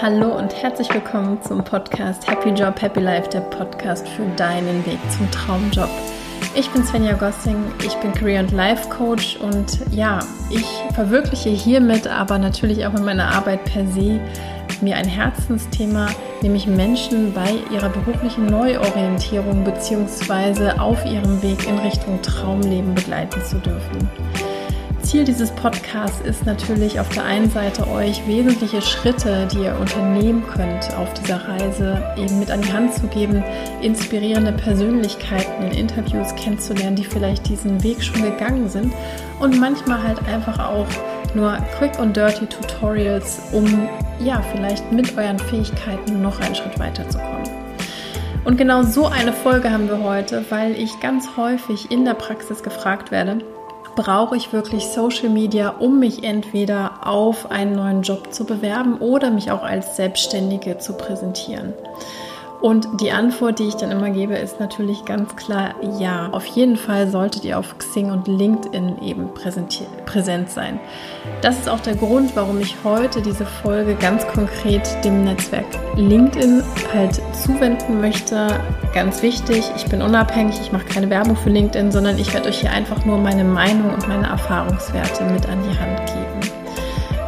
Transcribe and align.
Hallo 0.00 0.38
und 0.38 0.54
herzlich 0.54 0.94
willkommen 0.94 1.42
zum 1.42 1.64
Podcast 1.64 2.30
Happy 2.30 2.50
Job, 2.50 2.80
Happy 2.80 3.00
Life, 3.00 3.28
der 3.30 3.40
Podcast 3.40 4.08
für 4.08 4.24
deinen 4.36 4.86
Weg 4.86 4.98
zum 5.10 5.28
Traumjob. 5.32 5.88
Ich 6.54 6.70
bin 6.70 6.84
Svenja 6.84 7.14
Gossing, 7.14 7.56
ich 7.84 7.94
bin 7.96 8.12
Career- 8.12 8.42
und 8.42 8.52
Life 8.52 8.88
Coach 8.90 9.38
und 9.38 9.80
ja, 9.90 10.20
ich 10.50 10.64
verwirkliche 10.94 11.48
hiermit, 11.48 12.06
aber 12.06 12.38
natürlich 12.38 12.86
auch 12.86 12.94
in 12.94 13.04
meiner 13.04 13.26
Arbeit 13.34 13.64
per 13.64 13.84
se, 13.88 14.20
mir 14.80 14.94
ein 14.94 15.08
Herzensthema, 15.08 16.06
nämlich 16.42 16.68
Menschen 16.68 17.34
bei 17.34 17.54
ihrer 17.74 17.88
beruflichen 17.88 18.46
Neuorientierung 18.46 19.64
bzw. 19.64 20.78
auf 20.78 21.04
ihrem 21.06 21.42
Weg 21.42 21.68
in 21.68 21.76
Richtung 21.80 22.22
Traumleben 22.22 22.94
begleiten 22.94 23.42
zu 23.42 23.56
dürfen. 23.56 24.08
Ziel 25.08 25.24
dieses 25.24 25.50
Podcasts 25.52 26.20
ist 26.20 26.44
natürlich 26.44 27.00
auf 27.00 27.08
der 27.08 27.24
einen 27.24 27.50
Seite 27.50 27.88
euch 27.88 28.26
wesentliche 28.26 28.82
Schritte, 28.82 29.48
die 29.50 29.60
ihr 29.60 29.74
unternehmen 29.80 30.44
könnt 30.46 30.94
auf 30.98 31.14
dieser 31.14 31.48
Reise, 31.48 32.02
eben 32.18 32.38
mit 32.38 32.50
an 32.50 32.60
die 32.60 32.70
Hand 32.70 32.92
zu 32.92 33.06
geben, 33.06 33.42
inspirierende 33.80 34.52
Persönlichkeiten 34.52 35.62
in 35.62 35.72
Interviews 35.72 36.34
kennenzulernen, 36.34 36.94
die 36.94 37.04
vielleicht 37.04 37.48
diesen 37.48 37.82
Weg 37.82 38.04
schon 38.04 38.20
gegangen 38.20 38.68
sind 38.68 38.92
und 39.40 39.58
manchmal 39.58 40.02
halt 40.02 40.18
einfach 40.28 40.58
auch 40.58 40.86
nur 41.34 41.56
quick 41.78 41.98
und 41.98 42.14
dirty 42.14 42.44
Tutorials, 42.44 43.40
um 43.52 43.88
ja 44.22 44.42
vielleicht 44.52 44.92
mit 44.92 45.16
euren 45.16 45.38
Fähigkeiten 45.38 46.20
noch 46.20 46.38
einen 46.40 46.54
Schritt 46.54 46.78
weiterzukommen. 46.78 47.48
Und 48.44 48.58
genau 48.58 48.82
so 48.82 49.06
eine 49.06 49.32
Folge 49.32 49.72
haben 49.72 49.88
wir 49.88 50.02
heute, 50.02 50.44
weil 50.50 50.72
ich 50.72 51.00
ganz 51.00 51.38
häufig 51.38 51.90
in 51.90 52.04
der 52.04 52.14
Praxis 52.14 52.62
gefragt 52.62 53.10
werde, 53.10 53.38
brauche 53.98 54.36
ich 54.36 54.52
wirklich 54.52 54.86
Social 54.86 55.28
Media, 55.28 55.70
um 55.70 55.98
mich 55.98 56.22
entweder 56.22 57.00
auf 57.04 57.50
einen 57.50 57.74
neuen 57.74 58.02
Job 58.02 58.32
zu 58.32 58.44
bewerben 58.44 58.98
oder 58.98 59.28
mich 59.28 59.50
auch 59.50 59.64
als 59.64 59.96
Selbstständige 59.96 60.78
zu 60.78 60.92
präsentieren? 60.92 61.74
Und 62.60 63.00
die 63.00 63.12
Antwort, 63.12 63.60
die 63.60 63.68
ich 63.68 63.76
dann 63.76 63.92
immer 63.92 64.10
gebe, 64.10 64.34
ist 64.34 64.58
natürlich 64.58 65.04
ganz 65.04 65.36
klar 65.36 65.76
ja. 66.00 66.28
Auf 66.32 66.44
jeden 66.46 66.76
Fall 66.76 67.08
solltet 67.08 67.44
ihr 67.44 67.56
auf 67.56 67.78
Xing 67.78 68.10
und 68.10 68.26
LinkedIn 68.26 69.00
eben 69.00 69.28
präsent 69.32 70.50
sein. 70.50 70.80
Das 71.40 71.56
ist 71.56 71.68
auch 71.68 71.78
der 71.78 71.94
Grund, 71.94 72.34
warum 72.34 72.58
ich 72.58 72.74
heute 72.82 73.22
diese 73.22 73.46
Folge 73.46 73.94
ganz 73.94 74.26
konkret 74.26 74.82
dem 75.04 75.22
Netzwerk 75.22 75.66
LinkedIn 75.94 76.64
halt 76.92 77.20
zuwenden 77.32 78.00
möchte. 78.00 78.48
Ganz 78.92 79.22
wichtig, 79.22 79.62
ich 79.76 79.86
bin 79.86 80.02
unabhängig, 80.02 80.60
ich 80.60 80.72
mache 80.72 80.86
keine 80.86 81.08
Werbung 81.10 81.36
für 81.36 81.50
LinkedIn, 81.50 81.92
sondern 81.92 82.18
ich 82.18 82.34
werde 82.34 82.48
euch 82.48 82.60
hier 82.60 82.72
einfach 82.72 83.04
nur 83.04 83.18
meine 83.18 83.44
Meinung 83.44 83.94
und 83.94 84.08
meine 84.08 84.26
Erfahrungswerte 84.26 85.24
mit 85.26 85.48
an 85.48 85.62
die 85.62 85.78
Hand 85.78 86.06
geben. 86.06 86.52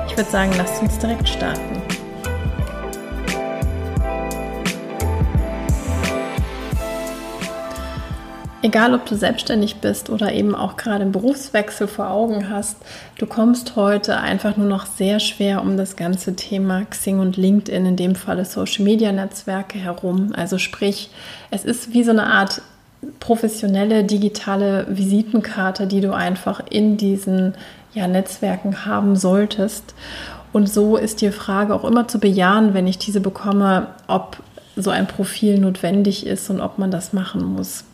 Ich 0.08 0.16
würde 0.16 0.28
sagen, 0.28 0.50
lasst 0.58 0.82
uns 0.82 0.98
direkt 0.98 1.28
starten. 1.28 1.89
Egal, 8.62 8.92
ob 8.92 9.06
du 9.06 9.16
selbstständig 9.16 9.76
bist 9.76 10.10
oder 10.10 10.34
eben 10.34 10.54
auch 10.54 10.76
gerade 10.76 11.00
einen 11.00 11.12
Berufswechsel 11.12 11.88
vor 11.88 12.10
Augen 12.10 12.50
hast, 12.50 12.76
du 13.16 13.24
kommst 13.24 13.74
heute 13.74 14.18
einfach 14.18 14.58
nur 14.58 14.66
noch 14.66 14.84
sehr 14.84 15.18
schwer 15.18 15.62
um 15.62 15.78
das 15.78 15.96
ganze 15.96 16.36
Thema 16.36 16.84
Xing 16.84 17.20
und 17.20 17.38
LinkedIn, 17.38 17.86
in 17.86 17.96
dem 17.96 18.14
Falle 18.14 18.44
Social 18.44 18.84
Media 18.84 19.12
Netzwerke 19.12 19.78
herum. 19.78 20.34
Also 20.36 20.58
sprich, 20.58 21.10
es 21.50 21.64
ist 21.64 21.94
wie 21.94 22.04
so 22.04 22.10
eine 22.10 22.26
Art 22.26 22.60
professionelle 23.18 24.04
digitale 24.04 24.86
Visitenkarte, 24.90 25.86
die 25.86 26.02
du 26.02 26.12
einfach 26.12 26.60
in 26.68 26.98
diesen 26.98 27.54
ja, 27.94 28.06
Netzwerken 28.06 28.84
haben 28.84 29.16
solltest. 29.16 29.94
Und 30.52 30.68
so 30.68 30.98
ist 30.98 31.22
die 31.22 31.30
Frage 31.30 31.74
auch 31.74 31.84
immer 31.84 32.08
zu 32.08 32.18
bejahen, 32.18 32.74
wenn 32.74 32.86
ich 32.86 32.98
diese 32.98 33.20
bekomme, 33.20 33.86
ob 34.06 34.42
so 34.76 34.90
ein 34.90 35.06
Profil 35.06 35.58
notwendig 35.58 36.26
ist 36.26 36.50
und 36.50 36.60
ob 36.60 36.76
man 36.76 36.90
das 36.90 37.14
machen 37.14 37.42
muss. 37.42 37.84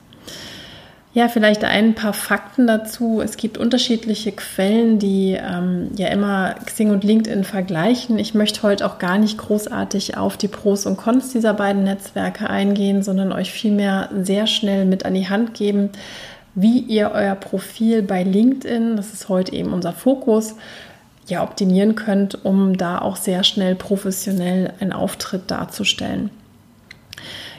Ja, 1.17 1.29
vielleicht 1.29 1.65
ein 1.65 1.95
paar 1.95 2.13
Fakten 2.13 2.67
dazu. 2.67 3.23
Es 3.23 3.39
gibt 3.39 3.57
unterschiedliche 3.57 4.33
Quellen, 4.33 4.99
die 4.99 5.33
ähm, 5.33 5.89
ja 5.97 6.09
immer 6.09 6.57
Xing 6.67 6.91
und 6.91 7.05
LinkedIn 7.05 7.43
vergleichen. 7.43 8.19
Ich 8.19 8.35
möchte 8.35 8.63
heute 8.63 8.85
auch 8.85 8.99
gar 8.99 9.17
nicht 9.17 9.39
großartig 9.39 10.19
auf 10.19 10.37
die 10.37 10.49
Pros 10.49 10.85
und 10.85 10.99
Cons 10.99 11.33
dieser 11.33 11.55
beiden 11.55 11.85
Netzwerke 11.85 12.51
eingehen, 12.51 13.03
sondern 13.03 13.33
euch 13.33 13.51
vielmehr 13.51 14.11
sehr 14.21 14.47
schnell 14.47 14.85
mit 14.85 15.07
an 15.07 15.15
die 15.15 15.27
Hand 15.27 15.55
geben, 15.55 15.89
wie 16.55 16.81
ihr 16.81 17.13
euer 17.15 17.35
Profil 17.35 18.03
bei 18.03 18.23
LinkedIn, 18.23 18.97
das 18.97 19.15
ist 19.15 19.31
heute 19.31 19.55
eben 19.55 19.73
unser 19.73 19.95
Fokus, 19.95 20.57
ja 21.29 21.43
optimieren 21.43 21.95
könnt, 21.95 22.45
um 22.45 22.77
da 22.77 22.99
auch 22.99 23.17
sehr 23.17 23.43
schnell 23.43 23.75
professionell 23.75 24.75
einen 24.81 24.93
Auftritt 24.93 25.51
darzustellen. 25.51 26.29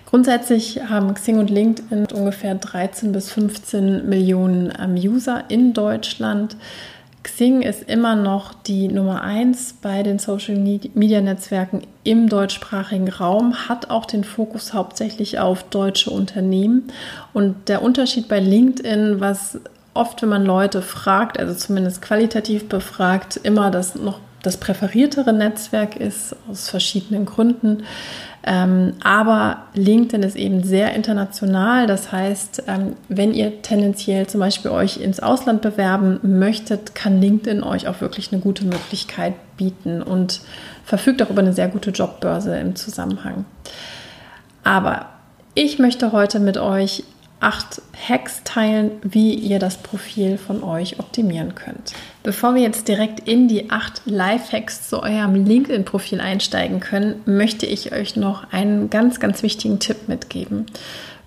Grundsätzlich 0.08 0.80
haben 0.90 1.14
Xing 1.14 1.38
und 1.38 1.50
LinkedIn 1.50 2.08
ungefähr 2.14 2.56
13 2.56 3.12
bis 3.12 3.30
15 3.30 4.08
Millionen 4.08 4.72
ähm, 4.80 4.96
User 4.96 5.44
in 5.50 5.74
Deutschland. 5.74 6.56
Xing 7.24 7.62
ist 7.62 7.84
immer 7.90 8.16
noch 8.16 8.54
die 8.54 8.88
Nummer 8.88 9.22
eins 9.22 9.76
bei 9.82 10.04
den 10.04 10.18
Social 10.18 10.56
Media 10.56 11.20
Netzwerken 11.20 11.82
im 12.06 12.30
deutschsprachigen 12.30 13.10
Raum, 13.10 13.68
hat 13.68 13.90
auch 13.90 14.06
den 14.06 14.24
Fokus 14.24 14.74
hauptsächlich 14.74 15.40
auf 15.40 15.64
deutsche 15.64 16.10
Unternehmen. 16.10 16.84
Und 17.34 17.68
der 17.68 17.82
Unterschied 17.82 18.30
bei 18.30 18.40
LinkedIn, 18.40 19.20
was 19.20 19.60
oft, 19.94 20.22
wenn 20.22 20.30
man 20.30 20.46
Leute 20.46 20.82
fragt, 20.82 21.38
also 21.38 21.54
zumindest 21.54 22.02
qualitativ 22.02 22.70
befragt, 22.70 23.42
immer 23.44 23.72
das 23.72 23.96
noch 23.96 24.22
das 24.48 24.58
präferiertere 24.58 25.34
Netzwerk 25.34 25.98
ist, 25.98 26.36
aus 26.50 26.70
verschiedenen 26.70 27.26
Gründen. 27.26 27.84
Ähm, 28.44 28.94
aber 29.04 29.64
LinkedIn 29.74 30.24
ist 30.24 30.38
eben 30.38 30.64
sehr 30.64 30.94
international. 30.94 31.86
Das 31.86 32.14
heißt, 32.14 32.64
ähm, 32.68 32.96
wenn 33.10 33.34
ihr 33.34 33.62
tendenziell 33.62 34.26
zum 34.28 34.40
Beispiel 34.40 34.72
euch 34.72 35.02
ins 35.02 35.20
Ausland 35.20 35.62
bewerben 35.62 36.20
möchtet, 36.24 36.96
kann 36.96 37.20
LinkedIn 37.20 37.62
euch 37.62 37.90
auch 37.90 38.00
wirklich 38.00 38.32
eine 38.32 38.42
gute 38.42 38.64
Möglichkeit 38.64 39.34
bieten 39.58 40.02
und 40.02 40.40
verfügt 40.86 41.22
auch 41.22 41.30
über 41.30 41.42
eine 41.42 41.52
sehr 41.52 41.68
gute 41.68 41.90
Jobbörse 41.90 42.58
im 42.58 42.78
Zusammenhang. 42.78 43.44
Aber 44.64 45.08
ich 45.56 45.78
möchte 45.78 46.14
heute 46.14 46.40
mit 46.40 46.58
euch 46.58 47.04
acht 47.40 47.82
Hacks 48.08 48.42
teilen, 48.44 48.92
wie 49.04 49.34
ihr 49.34 49.60
das 49.60 49.78
Profil 49.78 50.38
von 50.38 50.64
euch 50.64 51.00
optimieren 51.00 51.56
könnt. 51.56 51.94
Bevor 52.24 52.56
wir 52.56 52.62
jetzt 52.62 52.88
direkt 52.88 53.28
in 53.28 53.48
die 53.48 53.70
acht 53.70 54.02
Life-Hacks 54.06 54.90
zu 54.90 55.04
eurem 55.04 55.46
LinkedIn-Profil 55.46 56.20
einsteigen 56.20 56.80
können, 56.80 57.22
möchte 57.26 57.66
ich 57.66 57.92
euch 57.92 58.16
noch 58.16 58.52
einen 58.52 58.90
ganz, 58.90 59.20
ganz 59.20 59.44
wichtigen 59.44 59.80
Tipp 59.80 60.08
mitgeben. 60.08 60.66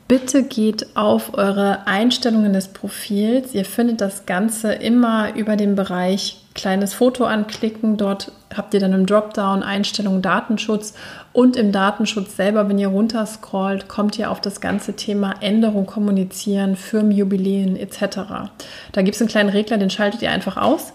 Bitte 0.09 0.43
geht 0.43 0.97
auf 0.97 1.35
eure 1.35 1.87
Einstellungen 1.87 2.53
des 2.53 2.69
Profils. 2.69 3.55
Ihr 3.55 3.65
findet 3.65 4.01
das 4.01 4.27
Ganze 4.27 4.73
immer 4.73 5.37
über 5.37 5.55
den 5.55 5.77
Bereich 5.77 6.41
kleines 6.55 6.95
Foto 6.95 7.25
anklicken. 7.27 7.97
Dort 7.97 8.33
habt 8.57 8.75
ihr 8.75 8.81
dann 8.81 8.93
im 8.93 9.07
Dropdown 9.07 9.63
Einstellungen 9.63 10.23
Datenschutz 10.23 10.95
und 11.33 11.57
im 11.57 11.73
Datenschutz 11.73 12.37
selber, 12.37 12.69
wenn 12.69 12.79
ihr 12.79 12.89
runterscrollt, 12.89 13.89
kommt 13.89 14.19
ihr 14.19 14.31
auf 14.31 14.41
das 14.41 14.61
ganze 14.61 14.95
Thema 14.97 15.35
Änderung 15.41 15.87
kommunizieren, 15.87 16.77
Firmenjubiläen 16.77 17.77
etc. 17.77 18.51
Da 18.93 19.03
gibt 19.03 19.15
es 19.15 19.21
einen 19.21 19.31
kleinen 19.31 19.51
Regler, 19.51 19.79
den 19.79 19.91
schaltet 19.91 20.23
ihr 20.23 20.31
einfach 20.31 20.57
aus. 20.57 20.93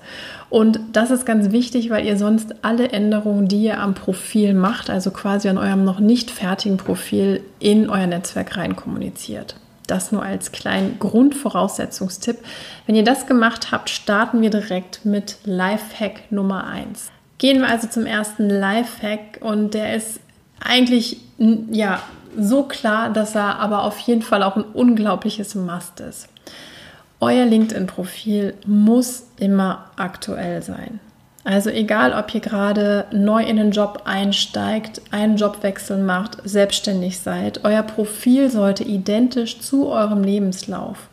Und 0.49 0.79
das 0.93 1.11
ist 1.11 1.25
ganz 1.25 1.51
wichtig, 1.51 1.89
weil 1.89 2.05
ihr 2.05 2.17
sonst 2.17 2.55
alle 2.61 2.89
Änderungen, 2.89 3.47
die 3.47 3.63
ihr 3.63 3.79
am 3.79 3.93
Profil 3.93 4.53
macht, 4.53 4.89
also 4.89 5.11
quasi 5.11 5.49
an 5.49 5.57
eurem 5.57 5.83
noch 5.83 5.99
nicht 5.99 6.31
fertigen 6.31 6.77
Profil, 6.77 7.41
in 7.59 7.89
euer 7.89 8.07
Netzwerk 8.07 8.57
rein 8.57 8.75
kommuniziert. 8.75 9.55
Das 9.87 10.11
nur 10.11 10.23
als 10.23 10.51
kleinen 10.51 10.97
Grundvoraussetzungstipp. 10.99 12.37
Wenn 12.85 12.95
ihr 12.95 13.03
das 13.03 13.27
gemacht 13.27 13.71
habt, 13.71 13.89
starten 13.89 14.41
wir 14.41 14.49
direkt 14.49 15.05
mit 15.05 15.37
Lifehack 15.45 16.31
Nummer 16.31 16.65
1. 16.65 17.11
Gehen 17.37 17.61
wir 17.61 17.69
also 17.69 17.87
zum 17.87 18.05
ersten 18.05 18.49
Lifehack 18.49 19.39
und 19.41 19.73
der 19.73 19.95
ist 19.95 20.19
eigentlich 20.59 21.17
ja 21.37 22.01
so 22.37 22.63
klar, 22.63 23.11
dass 23.11 23.35
er 23.35 23.59
aber 23.59 23.83
auf 23.83 23.99
jeden 23.99 24.21
Fall 24.21 24.43
auch 24.43 24.55
ein 24.55 24.63
unglaubliches 24.63 25.55
Must 25.55 25.99
ist. 25.99 26.27
Euer 27.19 27.45
LinkedIn-Profil 27.45 28.55
muss 28.65 29.27
immer 29.37 29.85
aktuell 29.95 30.61
sein. 30.61 30.99
Also 31.45 31.69
egal, 31.69 32.13
ob 32.13 32.33
ihr 32.33 32.41
gerade 32.41 33.05
neu 33.11 33.43
in 33.43 33.57
den 33.57 33.71
Job 33.71 34.01
einsteigt, 34.05 35.01
einen 35.11 35.37
Jobwechsel 35.37 36.01
macht, 36.01 36.37
selbstständig 36.43 37.19
seid, 37.19 37.63
euer 37.63 37.83
Profil 37.83 38.49
sollte 38.49 38.83
identisch 38.83 39.59
zu 39.59 39.87
eurem 39.87 40.23
Lebenslauf 40.23 41.09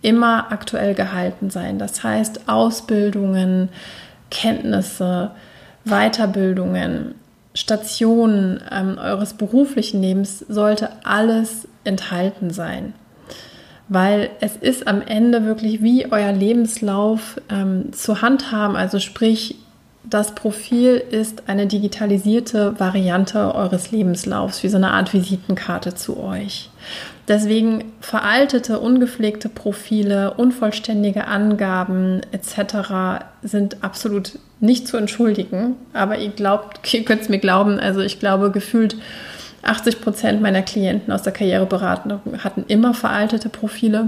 immer 0.00 0.52
aktuell 0.52 0.94
gehalten 0.94 1.50
sein. 1.50 1.78
Das 1.78 2.04
heißt 2.04 2.48
Ausbildungen, 2.48 3.68
Kenntnisse, 4.30 5.32
Weiterbildungen, 5.84 7.14
Stationen 7.54 8.60
ähm, 8.70 8.98
eures 8.98 9.34
beruflichen 9.34 10.02
Lebens 10.02 10.40
sollte 10.48 10.90
alles 11.04 11.68
enthalten 11.84 12.50
sein 12.50 12.94
weil 13.88 14.30
es 14.40 14.56
ist 14.56 14.86
am 14.88 15.02
Ende 15.02 15.44
wirklich 15.44 15.82
wie 15.82 16.10
euer 16.10 16.32
Lebenslauf 16.32 17.40
ähm, 17.50 17.92
zu 17.92 18.22
handhaben. 18.22 18.76
Also 18.76 18.98
sprich, 18.98 19.56
das 20.04 20.34
Profil 20.34 21.02
ist 21.10 21.48
eine 21.48 21.66
digitalisierte 21.66 22.78
Variante 22.78 23.54
eures 23.54 23.90
Lebenslaufs, 23.90 24.62
wie 24.62 24.68
so 24.68 24.76
eine 24.76 24.90
Art 24.90 25.12
Visitenkarte 25.12 25.94
zu 25.94 26.18
euch. 26.18 26.70
Deswegen 27.26 27.92
veraltete, 28.00 28.80
ungepflegte 28.80 29.48
Profile, 29.48 30.34
unvollständige 30.34 31.26
Angaben 31.26 32.20
etc. 32.32 33.24
sind 33.42 33.82
absolut 33.82 34.38
nicht 34.60 34.86
zu 34.86 34.98
entschuldigen. 34.98 35.76
Aber 35.94 36.18
ihr 36.18 36.30
glaubt, 36.30 36.80
ihr 36.92 37.04
könnt 37.04 37.22
es 37.22 37.28
mir 37.28 37.38
glauben, 37.38 37.78
also 37.78 38.00
ich 38.00 38.20
glaube 38.20 38.50
gefühlt 38.50 38.96
80 39.62 40.02
Prozent 40.02 40.42
meiner 40.42 40.60
Klienten 40.60 41.12
aus 41.12 41.22
der 41.22 41.32
Karriereberatung 41.32 42.20
hatten 42.44 42.64
immer 42.68 42.92
veraltete 42.92 43.48
Profile. 43.48 44.04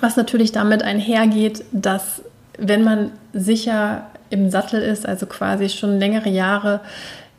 Was 0.00 0.16
natürlich 0.16 0.50
damit 0.50 0.82
einhergeht, 0.82 1.64
dass 1.70 2.22
wenn 2.58 2.82
man 2.82 3.12
sicher 3.32 4.06
im 4.30 4.50
Sattel 4.50 4.82
ist, 4.82 5.06
also 5.06 5.26
quasi 5.26 5.68
schon 5.68 6.00
längere 6.00 6.28
Jahre 6.28 6.80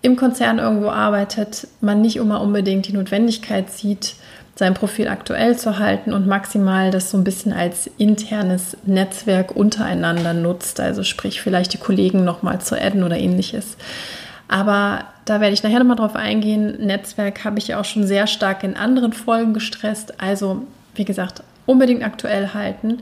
im 0.02 0.16
Konzern 0.16 0.60
irgendwo 0.60 0.90
arbeitet, 0.90 1.68
man 1.82 2.02
nicht 2.02 2.16
immer 2.18 2.40
unbedingt 2.40 2.88
die 2.88 2.94
Notwendigkeit 2.94 3.70
sieht, 3.72 4.16
sein 4.56 4.74
Profil 4.74 5.10
aktuell 5.10 5.58
zu 5.58 5.80
halten 5.80 6.14
und 6.14 6.28
maximal 6.28 6.90
das 6.90 7.12
so 7.12 7.18
ein 7.18 7.26
bisschen 7.26 7.52
als 7.52 7.90
internes 7.98 8.78
Netzwerk 8.86 9.56
untereinander 9.56 10.34
nutzt, 10.34 10.80
also 10.80 11.04
sprich 11.04 11.42
vielleicht 11.42 11.74
die 11.74 11.78
Kollegen 11.78 12.24
nochmal 12.24 12.62
zu 12.62 12.80
adden 12.80 13.04
oder 13.04 13.18
ähnliches. 13.18 13.76
Aber 14.48 15.06
da 15.26 15.42
werde 15.42 15.54
ich 15.54 15.64
nachher 15.64 15.80
nochmal 15.80 15.98
drauf 15.98 16.16
eingehen. 16.16 16.86
Netzwerk 16.86 17.44
habe 17.44 17.60
ich 17.60 17.68
ja 17.68 17.80
auch 17.80 17.86
schon 17.86 18.08
sehr 18.08 18.28
stark 18.28 18.64
in 18.64 18.78
anderen 18.78 19.12
Folgen 19.12 19.54
gestresst. 19.54 20.22
Also, 20.22 20.62
wie 20.94 21.06
gesagt, 21.06 21.44
unbedingt 21.66 22.04
aktuell 22.04 22.54
halten. 22.54 23.00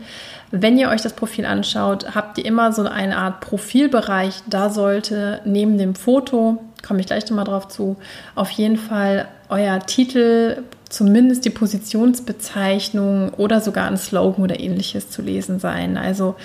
Wenn 0.51 0.77
ihr 0.77 0.89
euch 0.89 1.01
das 1.01 1.13
Profil 1.13 1.45
anschaut, 1.45 2.15
habt 2.15 2.37
ihr 2.37 2.45
immer 2.45 2.71
so 2.71 2.83
eine 2.83 3.17
Art 3.17 3.41
Profilbereich. 3.41 4.41
Da 4.47 4.69
sollte 4.69 5.41
neben 5.45 5.77
dem 5.77 5.95
Foto, 5.95 6.63
komme 6.85 7.01
ich 7.01 7.07
gleich 7.07 7.29
nochmal 7.29 7.45
drauf 7.45 7.67
zu, 7.67 7.97
auf 8.35 8.49
jeden 8.51 8.77
Fall 8.77 9.27
euer 9.49 9.79
Titel, 9.79 10.63
zumindest 10.93 11.43
die 11.43 11.49
Positionsbezeichnung 11.49 13.33
oder 13.33 13.61
sogar 13.61 13.87
ein 13.87 13.97
Slogan 13.97 14.43
oder 14.43 14.59
ähnliches 14.59 15.09
zu 15.09 15.23
lesen 15.23 15.59
sein. 15.59 15.97
Also 15.97 16.35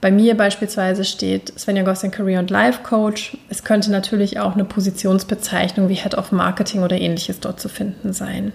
bei 0.00 0.10
mir 0.10 0.36
beispielsweise 0.36 1.04
steht 1.04 1.56
Svenja 1.56 1.84
Gossen 1.84 2.10
Career 2.10 2.40
und 2.40 2.50
Life 2.50 2.82
Coach. 2.82 3.38
Es 3.48 3.62
könnte 3.62 3.92
natürlich 3.92 4.40
auch 4.40 4.54
eine 4.54 4.64
Positionsbezeichnung 4.64 5.88
wie 5.88 5.94
Head 5.94 6.16
of 6.16 6.32
Marketing 6.32 6.82
oder 6.82 7.00
ähnliches 7.00 7.38
dort 7.38 7.60
zu 7.60 7.68
finden 7.68 8.12
sein. 8.12 8.52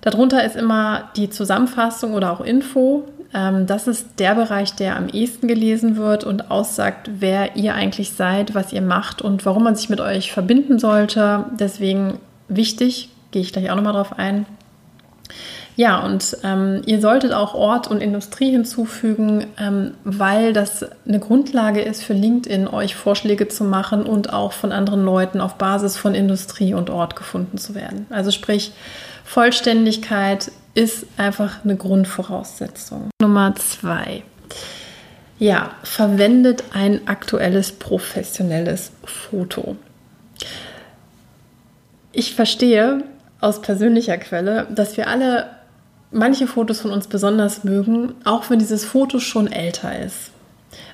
Darunter 0.00 0.44
ist 0.44 0.54
immer 0.54 1.10
die 1.16 1.28
Zusammenfassung 1.28 2.14
oder 2.14 2.30
auch 2.30 2.40
Info. 2.40 3.08
Ähm, 3.34 3.66
das 3.66 3.88
ist 3.88 4.20
der 4.20 4.36
Bereich, 4.36 4.74
der 4.76 4.96
am 4.96 5.08
ehesten 5.08 5.48
gelesen 5.48 5.96
wird 5.96 6.22
und 6.22 6.52
aussagt, 6.52 7.10
wer 7.18 7.56
ihr 7.56 7.74
eigentlich 7.74 8.12
seid, 8.12 8.54
was 8.54 8.72
ihr 8.72 8.82
macht 8.82 9.22
und 9.22 9.44
warum 9.44 9.64
man 9.64 9.74
sich 9.74 9.88
mit 9.88 10.00
euch 10.00 10.32
verbinden 10.32 10.78
sollte. 10.78 11.46
Deswegen 11.58 12.20
wichtig, 12.48 13.08
gehe 13.34 13.42
ich 13.42 13.52
gleich 13.52 13.68
auch 13.68 13.74
nochmal 13.74 13.92
drauf 13.92 14.16
ein. 14.16 14.46
Ja, 15.74 15.98
und 15.98 16.36
ähm, 16.44 16.82
ihr 16.86 17.00
solltet 17.00 17.32
auch 17.32 17.54
Ort 17.54 17.88
und 17.88 18.00
Industrie 18.00 18.52
hinzufügen, 18.52 19.46
ähm, 19.58 19.94
weil 20.04 20.52
das 20.52 20.86
eine 21.04 21.18
Grundlage 21.18 21.82
ist 21.82 22.04
für 22.04 22.12
LinkedIn, 22.12 22.68
euch 22.68 22.94
Vorschläge 22.94 23.48
zu 23.48 23.64
machen 23.64 24.04
und 24.04 24.32
auch 24.32 24.52
von 24.52 24.70
anderen 24.70 25.04
Leuten 25.04 25.40
auf 25.40 25.56
Basis 25.56 25.96
von 25.96 26.14
Industrie 26.14 26.74
und 26.74 26.90
Ort 26.90 27.16
gefunden 27.16 27.58
zu 27.58 27.74
werden. 27.74 28.06
Also 28.10 28.30
sprich, 28.30 28.72
Vollständigkeit 29.24 30.52
ist 30.74 31.06
einfach 31.16 31.64
eine 31.64 31.74
Grundvoraussetzung. 31.74 33.10
Nummer 33.20 33.56
zwei. 33.56 34.22
Ja, 35.40 35.72
verwendet 35.82 36.62
ein 36.72 37.08
aktuelles 37.08 37.72
professionelles 37.72 38.92
Foto. 39.02 39.74
Ich 42.12 42.36
verstehe 42.36 43.02
aus 43.44 43.60
persönlicher 43.60 44.16
Quelle, 44.16 44.66
dass 44.70 44.96
wir 44.96 45.08
alle 45.08 45.46
manche 46.10 46.46
Fotos 46.46 46.80
von 46.80 46.92
uns 46.92 47.06
besonders 47.06 47.64
mögen, 47.64 48.14
auch 48.24 48.48
wenn 48.50 48.58
dieses 48.58 48.84
Foto 48.84 49.18
schon 49.18 49.50
älter 49.50 49.98
ist. 49.98 50.30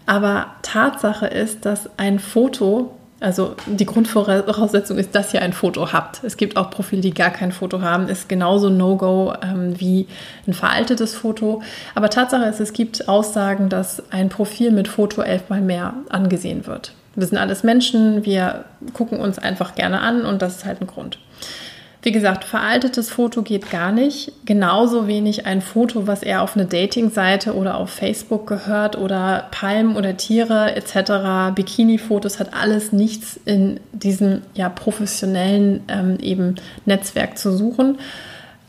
Aber 0.06 0.46
Tatsache 0.62 1.26
ist, 1.26 1.64
dass 1.64 1.88
ein 1.98 2.18
Foto 2.18 2.92
also 3.20 3.54
die 3.66 3.84
Grundvoraussetzung 3.84 4.96
ist, 4.96 5.14
dass 5.14 5.34
ihr 5.34 5.42
ein 5.42 5.52
Foto 5.52 5.92
habt. 5.92 6.24
Es 6.24 6.38
gibt 6.38 6.56
auch 6.56 6.70
Profile, 6.70 7.02
die 7.02 7.12
gar 7.12 7.28
kein 7.28 7.52
Foto 7.52 7.82
haben. 7.82 8.08
Ist 8.08 8.30
genauso 8.30 8.70
No-Go 8.70 9.34
ähm, 9.42 9.78
wie 9.78 10.08
ein 10.46 10.54
veraltetes 10.54 11.14
Foto. 11.14 11.62
Aber 11.94 12.08
Tatsache 12.08 12.46
ist, 12.46 12.60
es 12.60 12.72
gibt 12.72 13.08
Aussagen, 13.08 13.68
dass 13.68 14.02
ein 14.10 14.30
Profil 14.30 14.72
mit 14.72 14.88
Foto 14.88 15.20
elfmal 15.20 15.60
mehr 15.60 15.92
angesehen 16.08 16.66
wird. 16.66 16.94
Wir 17.14 17.26
sind 17.26 17.36
alles 17.36 17.62
Menschen, 17.62 18.24
wir 18.24 18.64
gucken 18.94 19.20
uns 19.20 19.38
einfach 19.38 19.74
gerne 19.74 20.00
an 20.00 20.24
und 20.24 20.40
das 20.40 20.56
ist 20.56 20.64
halt 20.64 20.80
ein 20.80 20.86
Grund. 20.86 21.18
Wie 22.02 22.12
gesagt, 22.12 22.44
veraltetes 22.44 23.10
Foto 23.10 23.42
geht 23.42 23.70
gar 23.70 23.92
nicht. 23.92 24.32
Genauso 24.46 25.06
wenig 25.06 25.44
ein 25.44 25.60
Foto, 25.60 26.06
was 26.06 26.22
eher 26.22 26.40
auf 26.40 26.56
eine 26.56 26.64
Dating-Seite 26.64 27.54
oder 27.54 27.76
auf 27.76 27.90
Facebook 27.90 28.46
gehört 28.46 28.96
oder 28.96 29.48
Palmen 29.50 29.96
oder 29.96 30.16
Tiere 30.16 30.74
etc. 30.76 31.54
Bikini-Fotos 31.54 32.38
hat 32.38 32.54
alles 32.54 32.92
nichts 32.92 33.38
in 33.44 33.80
diesem 33.92 34.40
ja 34.54 34.70
professionellen 34.70 35.82
ähm, 35.88 36.16
eben 36.20 36.54
Netzwerk 36.86 37.36
zu 37.36 37.52
suchen. 37.54 37.98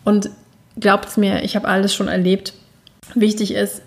Und 0.04 0.30
glaubt 0.78 1.08
es 1.08 1.16
mir, 1.16 1.44
ich 1.44 1.56
habe 1.56 1.70
alles 1.70 1.94
schon 1.94 2.10
erlebt. 2.10 2.54
Wichtig 3.16 3.54
ist, 3.54 3.82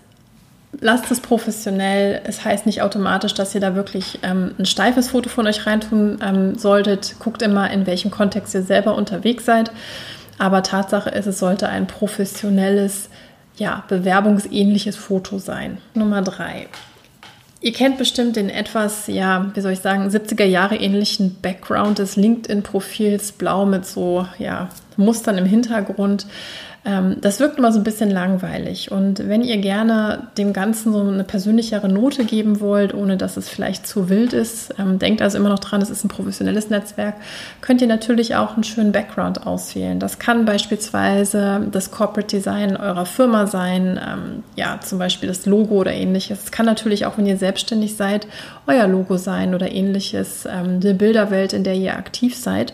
lasst 0.79 1.11
es 1.11 1.19
professionell. 1.19 2.21
Es 2.25 2.43
heißt 2.43 2.65
nicht 2.65 2.81
automatisch, 2.81 3.33
dass 3.33 3.55
ihr 3.55 3.61
da 3.61 3.75
wirklich 3.75 4.19
ähm, 4.23 4.55
ein 4.57 4.65
steifes 4.65 5.09
Foto 5.09 5.29
von 5.29 5.47
euch 5.47 5.65
reintun 5.65 6.19
ähm, 6.21 6.57
solltet. 6.57 7.15
Guckt 7.19 7.41
immer, 7.41 7.69
in 7.71 7.87
welchem 7.87 8.11
Kontext 8.11 8.53
ihr 8.53 8.63
selber 8.63 8.95
unterwegs 8.95 9.45
seid. 9.45 9.71
Aber 10.37 10.63
Tatsache 10.63 11.09
ist, 11.09 11.27
es 11.27 11.39
sollte 11.39 11.69
ein 11.69 11.87
professionelles, 11.87 13.09
ja, 13.55 13.83
bewerbungsähnliches 13.87 14.95
Foto 14.95 15.39
sein. 15.39 15.77
Nummer 15.93 16.21
drei. 16.21 16.67
Ihr 17.61 17.73
kennt 17.73 17.97
bestimmt 17.97 18.35
den 18.35 18.49
etwas, 18.49 19.07
ja, 19.07 19.49
wie 19.55 19.61
soll 19.61 19.71
ich 19.71 19.79
sagen, 19.79 20.07
70er 20.07 20.43
Jahre 20.43 20.75
ähnlichen 20.75 21.37
Background 21.41 21.97
des 21.97 22.15
LinkedIn-Profils, 22.15 23.31
blau 23.31 23.65
mit 23.65 23.85
so, 23.85 24.27
ja, 24.37 24.69
Mustern 24.97 25.37
im 25.37 25.45
Hintergrund. 25.45 26.27
Ähm, 26.85 27.17
das 27.19 27.39
wirkt 27.39 27.57
immer 27.57 27.71
so 27.71 27.79
ein 27.79 27.83
bisschen 27.83 28.11
langweilig. 28.11 28.91
Und 28.91 29.27
wenn 29.27 29.43
ihr 29.43 29.57
gerne 29.57 30.27
dem 30.37 30.53
Ganzen 30.53 30.93
so 30.93 30.99
eine 30.99 31.23
persönlichere 31.23 31.89
Note 31.89 32.25
geben 32.25 32.59
wollt, 32.59 32.93
ohne 32.93 33.17
dass 33.17 33.37
es 33.37 33.49
vielleicht 33.49 33.87
zu 33.87 34.07
wild 34.07 34.33
ist, 34.33 34.73
ähm, 34.77 34.99
denkt 34.99 35.23
also 35.23 35.37
immer 35.39 35.49
noch 35.49 35.59
dran, 35.59 35.81
es 35.81 35.89
ist 35.89 36.05
ein 36.05 36.09
professionelles 36.09 36.69
Netzwerk, 36.69 37.15
könnt 37.61 37.81
ihr 37.81 37.87
natürlich 37.87 38.35
auch 38.35 38.53
einen 38.53 38.63
schönen 38.63 38.91
Background 38.91 39.47
auswählen. 39.47 39.99
Das 39.99 40.19
kann 40.19 40.45
beispielsweise 40.45 41.67
das 41.71 41.89
Corporate 41.89 42.27
Design 42.27 42.77
eurer 42.77 43.07
Firma 43.07 43.47
sein, 43.47 43.99
ähm, 43.99 44.43
ja, 44.55 44.79
zum 44.79 44.99
Beispiel 44.99 45.27
das 45.27 45.47
Logo 45.47 45.75
oder 45.75 45.93
ähnliches. 45.93 46.43
Es 46.43 46.51
kann 46.51 46.67
natürlich 46.67 47.07
auch, 47.07 47.17
wenn 47.17 47.25
ihr 47.25 47.37
selbstständig 47.37 47.95
seid, 47.95 48.27
euer 48.67 48.87
Logo 48.87 49.17
sein 49.17 49.55
oder 49.55 49.71
ähnliches, 49.71 50.47
ähm, 50.47 50.81
die 50.81 50.93
Bilderwelt, 50.93 51.53
in 51.53 51.63
der 51.63 51.73
ihr 51.73 51.97
aktiv 51.97 52.35
seid. 52.35 52.73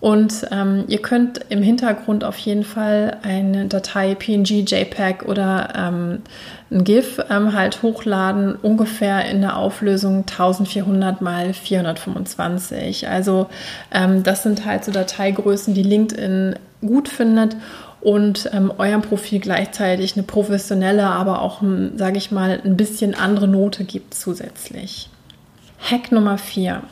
Und 0.00 0.46
ähm, 0.50 0.84
ihr 0.88 1.02
könnt 1.02 1.40
im 1.50 1.62
Hintergrund 1.62 2.24
auf 2.24 2.38
jeden 2.38 2.64
Fall 2.64 3.18
eine 3.22 3.66
Datei 3.66 4.14
PNG, 4.14 4.64
JPEG 4.66 5.24
oder 5.28 5.74
ähm, 5.76 6.22
ein 6.70 6.84
GIF 6.84 7.20
ähm, 7.28 7.52
halt 7.52 7.82
hochladen, 7.82 8.54
ungefähr 8.54 9.26
in 9.26 9.42
der 9.42 9.58
Auflösung 9.58 10.20
1400 10.20 11.20
mal 11.20 11.52
425. 11.52 13.08
Also 13.08 13.48
ähm, 13.92 14.22
das 14.22 14.42
sind 14.42 14.64
halt 14.64 14.86
so 14.86 14.92
Dateigrößen, 14.92 15.74
die 15.74 15.82
LinkedIn 15.82 16.56
gut 16.80 17.08
findet 17.08 17.56
und 18.00 18.48
ähm, 18.54 18.72
eurem 18.78 19.02
Profil 19.02 19.40
gleichzeitig 19.40 20.14
eine 20.16 20.22
professionelle, 20.22 21.04
aber 21.04 21.42
auch, 21.42 21.62
sage 21.96 22.16
ich 22.16 22.30
mal, 22.30 22.58
ein 22.64 22.78
bisschen 22.78 23.14
andere 23.14 23.48
Note 23.48 23.84
gibt 23.84 24.14
zusätzlich. 24.14 25.10
Hack 25.78 26.10
Nummer 26.10 26.38
4. 26.38 26.82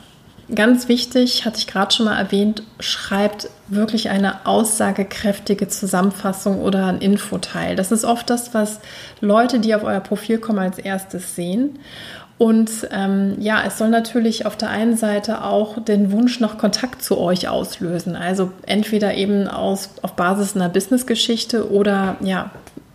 Ganz 0.55 0.87
wichtig, 0.87 1.45
hatte 1.45 1.59
ich 1.59 1.67
gerade 1.67 1.93
schon 1.93 2.07
mal 2.07 2.17
erwähnt, 2.17 2.63
schreibt 2.79 3.49
wirklich 3.67 4.09
eine 4.09 4.47
aussagekräftige 4.47 5.67
Zusammenfassung 5.67 6.59
oder 6.61 6.87
ein 6.87 7.01
Infoteil. 7.01 7.75
Das 7.75 7.91
ist 7.91 8.03
oft 8.03 8.29
das, 8.31 8.53
was 8.55 8.79
Leute, 9.21 9.59
die 9.59 9.75
auf 9.75 9.83
euer 9.83 9.99
Profil 9.99 10.39
kommen, 10.39 10.59
als 10.59 10.79
erstes 10.79 11.35
sehen. 11.35 11.77
Und 12.39 12.71
ähm, 12.89 13.35
ja, 13.39 13.61
es 13.67 13.77
soll 13.77 13.89
natürlich 13.89 14.45
auf 14.45 14.55
der 14.55 14.69
einen 14.69 14.97
Seite 14.97 15.43
auch 15.43 15.83
den 15.83 16.11
Wunsch 16.11 16.39
nach 16.39 16.57
Kontakt 16.57 17.03
zu 17.03 17.19
euch 17.19 17.47
auslösen. 17.47 18.15
Also 18.15 18.51
entweder 18.65 19.13
eben 19.13 19.47
aus, 19.47 19.89
auf 20.01 20.13
Basis 20.13 20.55
einer 20.55 20.69
Businessgeschichte 20.69 21.69
oder 21.69 22.15
ja, 22.21 22.49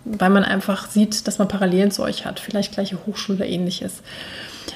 weil 0.05 0.31
man 0.31 0.45
einfach 0.45 0.89
sieht, 0.89 1.29
dass 1.29 1.39
man 1.39 1.47
Parallelen 1.47 1.91
zu 1.91 2.03
euch 2.03 2.25
hat, 2.25 2.41
vielleicht 2.41 2.73
gleiche 2.73 2.99
Hochschule 3.07 3.47
ähnliches. 3.47 4.03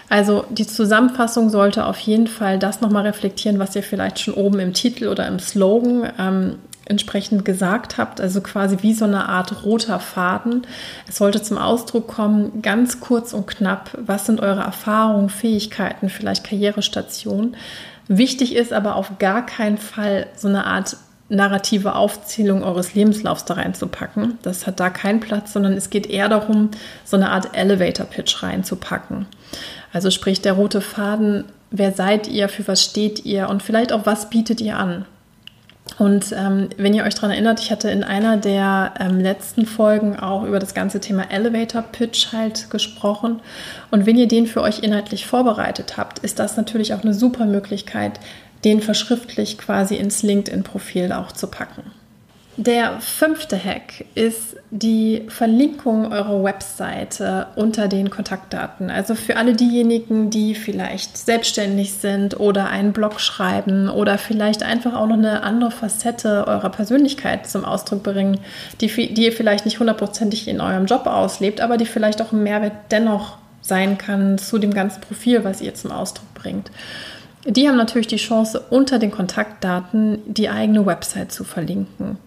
Also 0.08 0.44
die 0.50 0.66
Zusammenfassung 0.66 1.50
sollte 1.50 1.84
auf 1.84 1.98
jeden 1.98 2.28
Fall 2.28 2.58
das 2.58 2.80
nochmal 2.80 3.04
reflektieren, 3.06 3.58
was 3.58 3.76
ihr 3.76 3.82
vielleicht 3.82 4.18
schon 4.18 4.34
oben 4.34 4.58
im 4.58 4.72
Titel 4.72 5.08
oder 5.08 5.26
im 5.26 5.38
Slogan 5.38 6.10
ähm, 6.18 6.54
entsprechend 6.86 7.44
gesagt 7.44 7.98
habt, 7.98 8.20
also 8.20 8.40
quasi 8.40 8.78
wie 8.80 8.94
so 8.94 9.04
eine 9.04 9.28
Art 9.28 9.64
roter 9.64 10.00
Faden. 10.00 10.66
Es 11.06 11.16
sollte 11.16 11.42
zum 11.42 11.58
Ausdruck 11.58 12.08
kommen, 12.08 12.62
ganz 12.62 13.00
kurz 13.00 13.34
und 13.34 13.46
knapp, 13.46 13.90
was 13.98 14.24
sind 14.26 14.40
eure 14.40 14.62
Erfahrungen, 14.62 15.28
Fähigkeiten, 15.28 16.08
vielleicht 16.08 16.44
Karrierestationen. 16.44 17.56
Wichtig 18.08 18.56
ist 18.56 18.72
aber 18.72 18.96
auf 18.96 19.18
gar 19.18 19.44
keinen 19.44 19.76
Fall 19.76 20.28
so 20.34 20.48
eine 20.48 20.64
Art 20.64 20.96
narrative 21.28 21.94
Aufzählung 21.94 22.62
eures 22.64 22.94
Lebenslaufs 22.94 23.44
da 23.44 23.54
reinzupacken. 23.54 24.38
Das 24.40 24.66
hat 24.66 24.80
da 24.80 24.88
keinen 24.88 25.20
Platz, 25.20 25.52
sondern 25.52 25.74
es 25.74 25.90
geht 25.90 26.06
eher 26.06 26.30
darum, 26.30 26.70
so 27.04 27.16
eine 27.16 27.30
Art 27.30 27.54
Elevator-Pitch 27.54 28.42
reinzupacken. 28.42 29.26
Also 29.92 30.10
sprich 30.10 30.40
der 30.40 30.54
rote 30.54 30.80
Faden, 30.80 31.44
wer 31.70 31.92
seid 31.92 32.28
ihr, 32.28 32.48
für 32.48 32.66
was 32.68 32.82
steht 32.82 33.24
ihr 33.24 33.48
und 33.48 33.62
vielleicht 33.62 33.92
auch, 33.92 34.06
was 34.06 34.30
bietet 34.30 34.60
ihr 34.60 34.76
an. 34.76 35.04
Und 35.96 36.32
ähm, 36.36 36.68
wenn 36.76 36.94
ihr 36.94 37.04
euch 37.04 37.14
daran 37.14 37.30
erinnert, 37.30 37.60
ich 37.60 37.70
hatte 37.70 37.90
in 37.90 38.04
einer 38.04 38.36
der 38.36 38.94
ähm, 39.00 39.18
letzten 39.18 39.64
Folgen 39.64 40.18
auch 40.18 40.44
über 40.44 40.58
das 40.58 40.74
ganze 40.74 41.00
Thema 41.00 41.30
Elevator 41.30 41.82
Pitch 41.82 42.32
halt 42.32 42.70
gesprochen. 42.70 43.40
Und 43.90 44.04
wenn 44.04 44.18
ihr 44.18 44.28
den 44.28 44.46
für 44.46 44.60
euch 44.60 44.80
inhaltlich 44.80 45.26
vorbereitet 45.26 45.96
habt, 45.96 46.18
ist 46.20 46.38
das 46.38 46.56
natürlich 46.56 46.92
auch 46.92 47.02
eine 47.02 47.14
super 47.14 47.46
Möglichkeit, 47.46 48.20
den 48.64 48.80
verschriftlich 48.82 49.56
quasi 49.56 49.96
ins 49.96 50.22
LinkedIn-Profil 50.22 51.12
auch 51.12 51.32
zu 51.32 51.46
packen. 51.46 51.82
Der 52.60 53.00
fünfte 53.00 53.56
Hack 53.56 54.04
ist 54.16 54.56
die 54.72 55.22
Verlinkung 55.28 56.10
eurer 56.10 56.42
Webseite 56.42 57.46
unter 57.54 57.86
den 57.86 58.10
Kontaktdaten. 58.10 58.90
Also 58.90 59.14
für 59.14 59.36
alle 59.36 59.52
diejenigen, 59.52 60.28
die 60.28 60.56
vielleicht 60.56 61.16
selbstständig 61.16 61.92
sind 61.92 62.40
oder 62.40 62.66
einen 62.66 62.92
Blog 62.92 63.20
schreiben 63.20 63.88
oder 63.88 64.18
vielleicht 64.18 64.64
einfach 64.64 64.94
auch 64.94 65.06
noch 65.06 65.14
eine 65.14 65.44
andere 65.44 65.70
Facette 65.70 66.48
eurer 66.48 66.70
Persönlichkeit 66.70 67.48
zum 67.48 67.64
Ausdruck 67.64 68.02
bringen, 68.02 68.40
die, 68.80 68.88
die 68.88 69.26
ihr 69.26 69.32
vielleicht 69.32 69.64
nicht 69.64 69.78
hundertprozentig 69.78 70.48
in 70.48 70.60
eurem 70.60 70.86
Job 70.86 71.06
auslebt, 71.06 71.60
aber 71.60 71.76
die 71.76 71.86
vielleicht 71.86 72.20
auch 72.20 72.32
ein 72.32 72.42
Mehrwert 72.42 72.72
dennoch 72.90 73.38
sein 73.62 73.98
kann 73.98 74.36
zu 74.36 74.58
dem 74.58 74.74
ganzen 74.74 75.00
Profil, 75.00 75.44
was 75.44 75.60
ihr 75.60 75.76
zum 75.76 75.92
Ausdruck 75.92 76.34
bringt. 76.34 76.72
Die 77.46 77.68
haben 77.68 77.76
natürlich 77.76 78.08
die 78.08 78.16
Chance, 78.16 78.64
unter 78.68 78.98
den 78.98 79.12
Kontaktdaten 79.12 80.18
die 80.26 80.48
eigene 80.48 80.84
Website 80.84 81.30
zu 81.30 81.44
verlinken. 81.44 82.18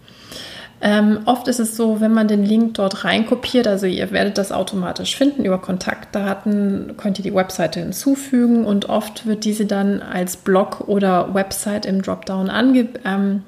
Ähm, 0.83 1.19
oft 1.25 1.47
ist 1.47 1.59
es 1.59 1.77
so, 1.77 2.01
wenn 2.01 2.11
man 2.11 2.27
den 2.27 2.43
Link 2.43 2.73
dort 2.73 3.05
reinkopiert, 3.05 3.67
also 3.67 3.85
ihr 3.85 4.11
werdet 4.11 4.39
das 4.39 4.51
automatisch 4.51 5.15
finden 5.15 5.45
über 5.45 5.59
Kontaktdaten, 5.59 6.95
könnt 6.97 7.19
ihr 7.19 7.23
die 7.23 7.35
Webseite 7.35 7.79
hinzufügen 7.79 8.65
und 8.65 8.89
oft 8.89 9.27
wird 9.27 9.45
diese 9.45 9.67
dann 9.67 10.01
als 10.01 10.38
Blog 10.38 10.88
oder 10.88 11.35
Website 11.35 11.85
im 11.85 12.01
Dropdown 12.01 12.50
angeboten. 12.50 13.43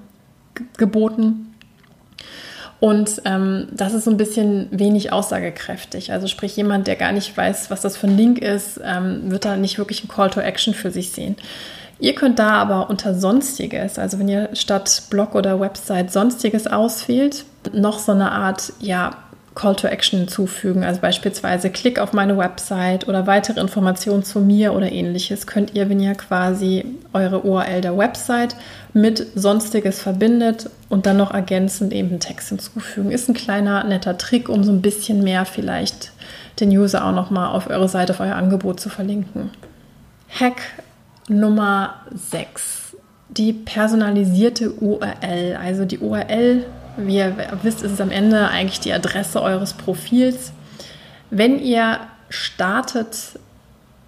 Ähm, 1.17 1.53
und 2.79 3.21
ähm, 3.23 3.69
das 3.71 3.93
ist 3.93 4.03
so 4.03 4.11
ein 4.11 4.17
bisschen 4.17 4.67
wenig 4.71 5.13
aussagekräftig. 5.13 6.11
Also 6.11 6.27
sprich, 6.27 6.55
jemand, 6.57 6.85
der 6.85 6.97
gar 6.97 7.13
nicht 7.13 7.35
weiß, 7.35 7.71
was 7.71 7.79
das 7.79 7.95
für 7.95 8.07
ein 8.07 8.17
Link 8.17 8.39
ist, 8.39 8.79
ähm, 8.83 9.31
wird 9.31 9.45
da 9.45 9.55
nicht 9.55 9.77
wirklich 9.77 10.03
ein 10.03 10.09
Call 10.09 10.29
to 10.29 10.41
Action 10.41 10.73
für 10.73 10.91
sich 10.91 11.13
sehen. 11.13 11.37
Ihr 11.99 12.15
könnt 12.15 12.39
da 12.39 12.53
aber 12.53 12.89
unter 12.89 13.13
Sonstiges, 13.15 13.97
also 13.97 14.19
wenn 14.19 14.27
ihr 14.27 14.49
statt 14.53 15.03
Blog 15.09 15.35
oder 15.35 15.59
Website 15.59 16.11
Sonstiges 16.11 16.67
auswählt, 16.67 17.45
noch 17.71 17.99
so 17.99 18.11
eine 18.11 18.31
Art, 18.31 18.73
ja, 18.79 19.11
Call 19.55 19.75
to 19.75 19.87
Action 19.87 20.19
hinzufügen. 20.19 20.83
Also 20.83 21.01
beispielsweise 21.01 21.69
Klick 21.69 21.99
auf 21.99 22.13
meine 22.13 22.37
Website 22.37 23.07
oder 23.07 23.27
weitere 23.27 23.59
Informationen 23.59 24.23
zu 24.23 24.39
mir 24.39 24.73
oder 24.73 24.91
ähnliches 24.91 25.47
könnt 25.47 25.75
ihr, 25.75 25.89
wenn 25.89 25.99
ihr 25.99 26.15
quasi 26.15 26.85
eure 27.13 27.45
URL 27.45 27.81
der 27.81 27.97
Website 27.97 28.55
mit 28.93 29.25
Sonstiges 29.35 30.01
verbindet 30.01 30.69
und 30.89 31.05
dann 31.05 31.17
noch 31.17 31.33
ergänzend 31.33 31.93
eben 31.93 32.19
Text 32.19 32.49
hinzufügen. 32.49 33.11
Ist 33.11 33.29
ein 33.29 33.35
kleiner 33.35 33.83
netter 33.83 34.17
Trick, 34.17 34.49
um 34.49 34.63
so 34.63 34.71
ein 34.71 34.81
bisschen 34.81 35.23
mehr 35.23 35.45
vielleicht 35.45 36.11
den 36.59 36.69
User 36.69 37.05
auch 37.05 37.13
nochmal 37.13 37.55
auf 37.55 37.69
eure 37.69 37.89
Seite, 37.89 38.13
auf 38.13 38.19
euer 38.19 38.35
Angebot 38.35 38.79
zu 38.79 38.89
verlinken. 38.89 39.51
Hack 40.29 40.61
Nummer 41.27 41.95
6. 42.13 42.95
Die 43.29 43.53
personalisierte 43.53 44.71
URL. 44.71 45.57
Also 45.59 45.85
die 45.85 45.99
URL, 45.99 46.65
wie 46.97 47.17
ihr 47.17 47.35
wisst, 47.61 47.81
ist 47.81 47.91
es 47.91 48.01
am 48.01 48.11
Ende 48.11 48.47
eigentlich 48.49 48.79
die 48.79 48.93
Adresse 48.93 49.41
eures 49.41 49.73
Profils. 49.73 50.51
Wenn 51.29 51.59
ihr 51.59 51.99
startet 52.29 53.39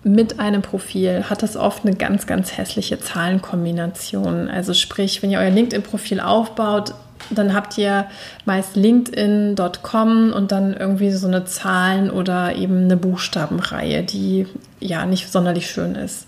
mit 0.04 0.40
einem 0.40 0.62
Profil, 0.62 1.24
hat 1.30 1.42
das 1.42 1.58
oft 1.58 1.84
eine 1.84 1.96
ganz, 1.96 2.28
ganz 2.28 2.58
hässliche 2.58 3.00
Zahlenkombination. 3.00 4.50
Also 4.50 4.76
sprich, 4.76 5.24
wenn 5.24 5.32
ihr 5.32 5.40
euer 5.40 5.50
LinkedIn-Profil 5.50 6.20
aufbaut, 6.20 6.94
dann 7.32 7.56
habt 7.56 7.78
ihr 7.78 8.06
meist 8.46 8.76
linkedin.com 8.76 10.32
und 10.32 10.52
dann 10.52 10.76
irgendwie 10.76 11.12
so 11.12 11.28
eine 11.28 11.46
Zahlen- 11.46 12.12
oder 12.12 12.56
eben 12.56 12.84
eine 12.84 12.98
Buchstabenreihe, 12.98 14.04
die 14.04 14.46
ja 14.80 15.06
nicht 15.08 15.32
sonderlich 15.32 15.70
schön 15.70 15.96
ist. 15.96 16.28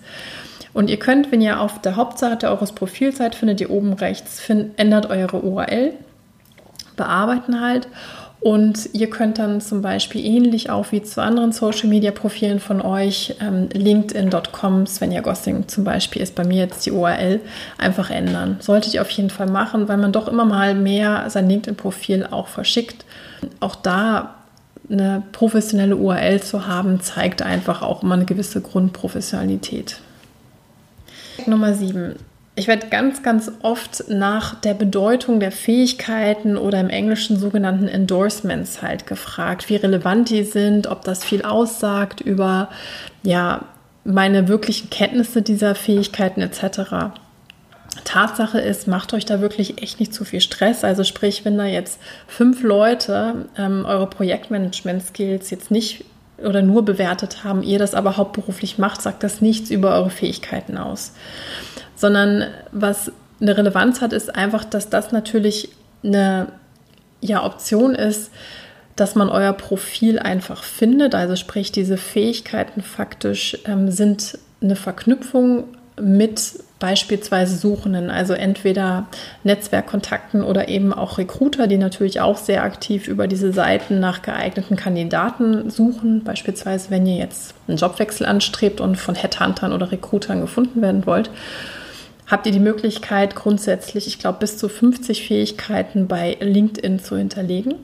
Und 0.77 0.91
ihr 0.91 1.00
könnt, 1.00 1.31
wenn 1.31 1.41
ihr 1.41 1.60
auf 1.60 1.81
der 1.81 1.96
Hauptseite 1.96 2.50
eures 2.50 2.72
Profils 2.72 3.17
seid, 3.17 3.34
findet 3.34 3.60
ihr 3.62 3.72
oben 3.72 3.93
rechts, 3.93 4.39
find, 4.39 4.77
ändert 4.77 5.10
eure 5.10 5.41
URL, 5.41 5.93
bearbeiten 6.96 7.62
halt. 7.62 7.88
Und 8.41 8.89
ihr 8.93 9.10
könnt 9.10 9.39
dann 9.39 9.60
zum 9.60 9.81
Beispiel 9.81 10.24
ähnlich 10.24 10.69
auch 10.69 10.91
wie 10.91 11.01
zu 11.01 11.19
anderen 11.24 11.51
Social 11.51 11.89
Media 11.89 12.12
Profilen 12.12 12.60
von 12.60 12.79
euch, 12.79 13.38
ähm, 13.41 13.69
LinkedIn.com, 13.74 14.86
Svenja 14.86 15.22
Gossing 15.22 15.67
zum 15.67 15.84
Beispiel 15.84 16.22
ist 16.22 16.36
bei 16.36 16.43
mir 16.43 16.65
jetzt 16.65 16.86
die 16.86 16.91
URL, 16.91 17.39
einfach 17.79 18.12
ändern. 18.12 18.57
Solltet 18.60 18.93
ihr 18.93 19.01
auf 19.01 19.10
jeden 19.10 19.31
Fall 19.31 19.48
machen, 19.48 19.88
weil 19.88 19.98
man 19.98 20.12
doch 20.12 20.27
immer 20.27 20.46
mal 20.46 20.75
mehr 20.75 21.27
sein 21.31 21.50
LinkedIn-Profil 21.50 22.27
auch 22.29 22.50
verschickt. 22.50 23.03
Auch 23.62 23.74
da 23.74 24.36
eine 24.91 25.24
professionelle 25.31 25.96
URL 25.96 26.39
zu 26.39 26.67
haben, 26.67 27.01
zeigt 27.01 27.41
einfach 27.41 27.81
auch 27.81 28.03
immer 28.03 28.13
eine 28.13 28.25
gewisse 28.25 28.62
Grundprofessionalität. 28.62 30.01
Nummer 31.47 31.73
7. 31.73 32.15
Ich 32.55 32.67
werde 32.67 32.87
ganz, 32.87 33.21
ganz 33.21 33.51
oft 33.61 34.09
nach 34.09 34.59
der 34.59 34.73
Bedeutung 34.73 35.39
der 35.39 35.51
Fähigkeiten 35.51 36.57
oder 36.57 36.79
im 36.79 36.89
Englischen 36.89 37.37
sogenannten 37.37 37.87
Endorsements 37.87 38.81
halt 38.81 39.05
gefragt, 39.05 39.69
wie 39.69 39.75
relevant 39.75 40.31
die 40.31 40.43
sind, 40.43 40.87
ob 40.87 41.03
das 41.03 41.23
viel 41.23 41.43
aussagt 41.43 42.19
über 42.19 42.69
ja, 43.21 43.65
meine 44.03 44.47
wirklichen 44.47 44.89
Kenntnisse 44.89 45.43
dieser 45.43 45.75
Fähigkeiten 45.75 46.41
etc. 46.41 47.11
Tatsache 48.05 48.59
ist, 48.59 48.87
macht 48.87 49.13
euch 49.13 49.25
da 49.25 49.39
wirklich 49.39 49.81
echt 49.83 49.99
nicht 49.99 50.13
zu 50.13 50.25
viel 50.25 50.41
Stress. 50.41 50.83
Also 50.83 51.03
sprich, 51.03 51.45
wenn 51.45 51.59
da 51.59 51.65
jetzt 51.65 51.99
fünf 52.25 52.63
Leute 52.63 53.45
ähm, 53.55 53.85
eure 53.85 54.07
Projektmanagement-Skills 54.07 55.51
jetzt 55.51 55.69
nicht 55.69 56.05
oder 56.44 56.62
nur 56.62 56.86
bewertet 56.86 57.44
haben, 57.44 57.63
ihr 57.63 57.79
das 57.79 57.94
aber 57.94 58.17
hauptberuflich 58.17 58.77
macht, 58.77 59.01
sagt 59.01 59.24
das 59.24 59.41
nichts 59.41 59.70
über 59.70 59.94
eure 59.96 60.10
Fähigkeiten 60.10 60.77
aus. 60.77 61.13
Sondern 61.96 62.46
was 62.72 63.12
eine 63.41 63.58
Relevanz 63.58 64.01
hat, 64.01 64.13
ist 64.13 64.36
einfach, 64.36 64.63
dass 64.63 64.89
das 64.89 65.12
natürlich 65.12 65.70
eine 66.03 66.48
ja, 67.22 67.44
Option 67.44 67.96
ist, 67.96 68.32
dass 68.96 69.15
man 69.15 69.29
euer 69.29 69.53
Profil 69.53 70.20
einfach 70.20 70.63
findet. 70.63 71.15
Also 71.15 71.36
sprich, 71.36 71.72
diese 71.72 71.98
Fähigkeiten 71.98 72.82
faktisch 72.82 73.58
ähm, 73.65 73.91
sind 73.91 74.38
eine 74.62 74.75
Verknüpfung 74.75 75.65
mit 75.99 76.59
beispielsweise 76.79 77.57
Suchenden, 77.57 78.11
also 78.11 78.33
entweder 78.33 79.07
Netzwerkkontakten 79.43 80.43
oder 80.43 80.67
eben 80.67 80.93
auch 80.93 81.17
Recruiter, 81.17 81.65
die 81.65 81.77
natürlich 81.77 82.21
auch 82.21 82.37
sehr 82.37 82.63
aktiv 82.63 83.07
über 83.07 83.27
diese 83.27 83.51
Seiten 83.51 83.99
nach 83.99 84.21
geeigneten 84.21 84.75
Kandidaten 84.75 85.69
suchen. 85.69 86.23
Beispielsweise, 86.23 86.91
wenn 86.91 87.07
ihr 87.07 87.17
jetzt 87.17 87.55
einen 87.67 87.77
Jobwechsel 87.77 88.27
anstrebt 88.27 88.79
und 88.79 88.95
von 88.95 89.15
Headhuntern 89.15 89.73
oder 89.73 89.91
Recruitern 89.91 90.41
gefunden 90.41 90.81
werden 90.81 91.05
wollt, 91.07 91.31
habt 92.27 92.45
ihr 92.45 92.51
die 92.51 92.59
Möglichkeit, 92.59 93.35
grundsätzlich, 93.35 94.05
ich 94.05 94.19
glaube, 94.19 94.39
bis 94.39 94.57
zu 94.57 94.69
50 94.69 95.25
Fähigkeiten 95.25 96.07
bei 96.07 96.37
LinkedIn 96.39 96.99
zu 96.99 97.17
hinterlegen. 97.17 97.75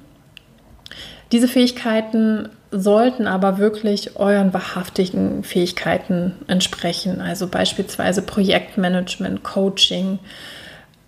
Diese 1.32 1.48
Fähigkeiten 1.48 2.50
sollten 2.74 3.28
aber 3.28 3.60
wirklich 3.60 4.16
euren 4.18 4.54
wahrhaftigen 4.54 5.44
Fähigkeiten 5.44 6.34
entsprechen. 6.48 7.22
Also 7.22 7.48
beispielsweise 7.48 8.24
Projektmanagement, 8.24 9.44
Coaching, 9.44 10.18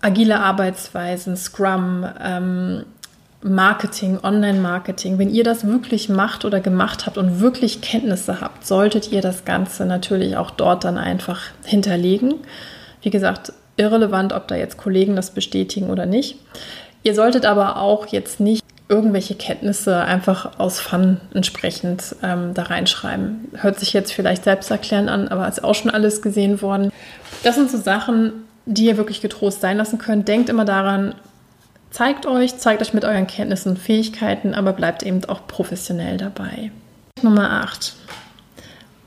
agile 0.00 0.38
Arbeitsweisen, 0.40 1.36
Scrum, 1.36 2.06
ähm, 2.22 2.84
Marketing, 3.42 4.18
Online-Marketing. 4.22 5.18
Wenn 5.18 5.30
ihr 5.30 5.44
das 5.44 5.66
wirklich 5.66 6.08
macht 6.08 6.44
oder 6.44 6.60
gemacht 6.60 7.06
habt 7.06 7.18
und 7.18 7.40
wirklich 7.40 7.80
Kenntnisse 7.80 8.40
habt, 8.40 8.66
solltet 8.66 9.10
ihr 9.12 9.20
das 9.20 9.44
Ganze 9.44 9.86
natürlich 9.86 10.36
auch 10.36 10.50
dort 10.50 10.84
dann 10.84 10.98
einfach 10.98 11.40
hinterlegen. 11.64 12.34
Wie 13.02 13.10
gesagt, 13.10 13.52
irrelevant, 13.76 14.32
ob 14.32 14.48
da 14.48 14.54
jetzt 14.54 14.78
Kollegen 14.78 15.16
das 15.16 15.30
bestätigen 15.30 15.90
oder 15.90 16.06
nicht. 16.06 16.38
Ihr 17.02 17.14
solltet 17.14 17.44
aber 17.44 17.76
auch 17.76 18.06
jetzt 18.06 18.40
nicht 18.40 18.65
irgendwelche 18.88 19.34
Kenntnisse 19.34 20.00
einfach 20.02 20.58
aus 20.58 20.78
Fun 20.78 21.20
entsprechend 21.34 22.14
ähm, 22.22 22.54
da 22.54 22.64
reinschreiben. 22.64 23.48
Hört 23.54 23.80
sich 23.80 23.92
jetzt 23.92 24.12
vielleicht 24.12 24.44
selbst 24.44 24.70
erklären 24.70 25.08
an, 25.08 25.28
aber 25.28 25.48
ist 25.48 25.64
auch 25.64 25.74
schon 25.74 25.90
alles 25.90 26.22
gesehen 26.22 26.62
worden. 26.62 26.92
Das 27.42 27.56
sind 27.56 27.70
so 27.70 27.78
Sachen, 27.78 28.32
die 28.64 28.86
ihr 28.86 28.96
wirklich 28.96 29.20
getrost 29.20 29.60
sein 29.60 29.76
lassen 29.76 29.98
könnt. 29.98 30.28
Denkt 30.28 30.48
immer 30.48 30.64
daran, 30.64 31.14
zeigt 31.90 32.26
euch, 32.26 32.58
zeigt 32.58 32.80
euch 32.80 32.94
mit 32.94 33.04
euren 33.04 33.26
Kenntnissen 33.26 33.70
und 33.70 33.78
Fähigkeiten, 33.78 34.54
aber 34.54 34.72
bleibt 34.72 35.02
eben 35.02 35.24
auch 35.24 35.46
professionell 35.48 36.16
dabei. 36.16 36.70
Nummer 37.22 37.50
8. 37.62 37.94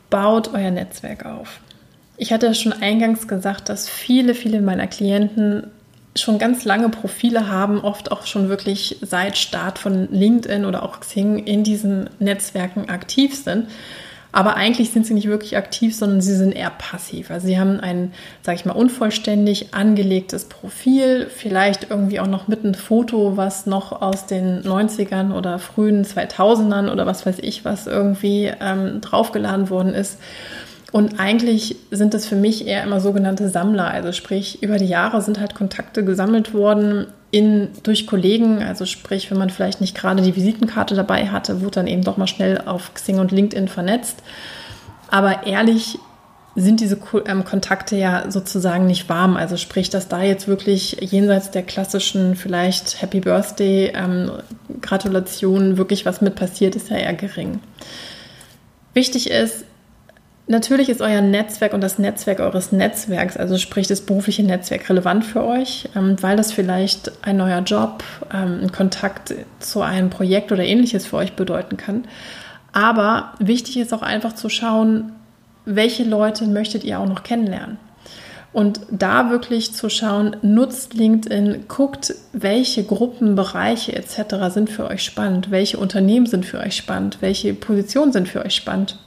Baut 0.09 0.53
euer 0.53 0.71
Netzwerk 0.71 1.25
auf. 1.25 1.61
Ich 2.17 2.33
hatte 2.33 2.53
schon 2.53 2.73
eingangs 2.73 3.29
gesagt, 3.29 3.69
dass 3.69 3.87
viele, 3.87 4.33
viele 4.33 4.61
meiner 4.61 4.87
Klienten 4.87 5.71
schon 6.21 6.39
ganz 6.39 6.65
lange 6.65 6.89
Profile 6.89 7.49
haben, 7.49 7.81
oft 7.81 8.11
auch 8.11 8.25
schon 8.25 8.49
wirklich 8.49 8.97
seit 9.01 9.37
Start 9.37 9.79
von 9.79 10.11
LinkedIn 10.11 10.65
oder 10.65 10.83
auch 10.83 10.99
Xing 10.99 11.39
in 11.39 11.63
diesen 11.63 12.09
Netzwerken 12.19 12.89
aktiv 12.89 13.35
sind. 13.35 13.67
Aber 14.31 14.55
eigentlich 14.55 14.91
sind 14.91 15.07
sie 15.07 15.15
nicht 15.15 15.27
wirklich 15.27 15.57
aktiv, 15.57 15.95
sondern 15.95 16.21
sie 16.21 16.35
sind 16.35 16.51
eher 16.51 16.69
passiv. 16.69 17.31
Also 17.31 17.47
sie 17.47 17.59
haben 17.59 17.79
ein, 17.79 18.13
sage 18.43 18.57
ich 18.57 18.65
mal, 18.65 18.73
unvollständig 18.73 19.73
angelegtes 19.73 20.45
Profil, 20.45 21.27
vielleicht 21.35 21.89
irgendwie 21.89 22.19
auch 22.19 22.27
noch 22.27 22.47
mit 22.47 22.63
einem 22.63 22.75
Foto, 22.75 23.37
was 23.37 23.65
noch 23.65 24.03
aus 24.03 24.27
den 24.27 24.61
90ern 24.61 25.33
oder 25.33 25.57
frühen 25.57 26.05
2000ern 26.05 26.91
oder 26.91 27.07
was 27.07 27.25
weiß 27.25 27.37
ich, 27.41 27.65
was 27.65 27.87
irgendwie 27.87 28.51
ähm, 28.61 29.01
draufgeladen 29.01 29.71
worden 29.71 29.95
ist. 29.95 30.19
Und 30.91 31.19
eigentlich 31.19 31.75
sind 31.91 32.13
es 32.13 32.25
für 32.25 32.35
mich 32.35 32.65
eher 32.65 32.83
immer 32.83 32.99
sogenannte 32.99 33.49
Sammler. 33.49 33.91
Also 33.91 34.11
sprich, 34.11 34.63
über 34.63 34.77
die 34.77 34.87
Jahre 34.87 35.21
sind 35.21 35.39
halt 35.39 35.53
Kontakte 35.53 36.03
gesammelt 36.03 36.53
worden 36.53 37.07
in, 37.31 37.69
durch 37.83 38.07
Kollegen. 38.07 38.63
Also 38.63 38.85
sprich, 38.85 39.29
wenn 39.29 39.37
man 39.37 39.51
vielleicht 39.51 39.81
nicht 39.81 39.95
gerade 39.95 40.23
die 40.23 40.35
Visitenkarte 40.35 40.95
dabei 40.95 41.27
hatte, 41.27 41.61
wurde 41.61 41.75
dann 41.75 41.87
eben 41.87 42.03
doch 42.03 42.17
mal 42.17 42.27
schnell 42.27 42.61
auf 42.65 42.93
Xing 42.95 43.19
und 43.19 43.31
LinkedIn 43.31 43.67
vernetzt. 43.67 44.23
Aber 45.09 45.45
ehrlich 45.45 45.99
sind 46.55 46.79
diese 46.79 46.97
ähm, 47.25 47.45
Kontakte 47.45 47.95
ja 47.95 48.29
sozusagen 48.31 48.87
nicht 48.87 49.07
warm. 49.09 49.37
Also 49.37 49.57
sprich, 49.57 49.91
dass 49.91 50.07
da 50.07 50.23
jetzt 50.23 50.47
wirklich 50.47 50.97
jenseits 50.99 51.51
der 51.51 51.63
klassischen 51.63 52.35
vielleicht 52.35 53.01
Happy 53.01 53.19
Birthday 53.19 53.93
ähm, 53.95 54.31
Gratulation 54.81 55.77
wirklich 55.77 56.05
was 56.05 56.21
mit 56.21 56.35
passiert, 56.35 56.75
ist 56.75 56.89
ja 56.89 56.97
eher 56.97 57.13
gering. 57.13 57.59
Wichtig 58.93 59.29
ist, 59.29 59.65
Natürlich 60.51 60.89
ist 60.89 60.99
euer 60.99 61.21
Netzwerk 61.21 61.75
und 61.75 61.81
das 61.81 61.99
Netzwerk 61.99 62.39
eures 62.39 62.71
Netzwerks, 62.71 63.37
also 63.37 63.59
sprich 63.59 63.85
das 63.85 64.01
berufliche 64.01 64.41
Netzwerk, 64.41 64.89
relevant 64.89 65.23
für 65.23 65.45
euch, 65.45 65.87
ähm, 65.95 66.15
weil 66.21 66.37
das 66.37 66.51
vielleicht 66.51 67.11
ein 67.23 67.37
neuer 67.37 67.59
Job, 67.59 68.03
ähm, 68.33 68.61
ein 68.63 68.71
Kontakt 68.71 69.35
zu 69.59 69.81
einem 69.81 70.09
Projekt 70.09 70.51
oder 70.51 70.63
ähnliches 70.63 71.05
für 71.05 71.17
euch 71.17 71.33
bedeuten 71.33 71.77
kann. 71.77 72.05
Aber 72.73 73.35
wichtig 73.37 73.77
ist 73.77 73.93
auch 73.93 74.01
einfach 74.01 74.33
zu 74.33 74.49
schauen, 74.49 75.11
welche 75.65 76.03
Leute 76.03 76.47
möchtet 76.47 76.83
ihr 76.83 76.99
auch 76.99 77.07
noch 77.07 77.21
kennenlernen. 77.21 77.77
Und 78.51 78.81
da 78.89 79.29
wirklich 79.29 79.75
zu 79.75 79.87
schauen, 79.87 80.35
nutzt 80.41 80.95
LinkedIn, 80.95 81.65
guckt, 81.67 82.15
welche 82.33 82.83
Gruppen, 82.83 83.35
Bereiche 83.35 83.95
etc. 83.95 84.51
sind 84.51 84.71
für 84.71 84.87
euch 84.87 85.03
spannend, 85.03 85.51
welche 85.51 85.77
Unternehmen 85.77 86.25
sind 86.25 86.43
für 86.43 86.57
euch 86.57 86.75
spannend, 86.75 87.19
welche 87.21 87.53
Positionen 87.53 88.11
sind 88.13 88.27
für 88.27 88.43
euch 88.43 88.55
spannend 88.55 88.97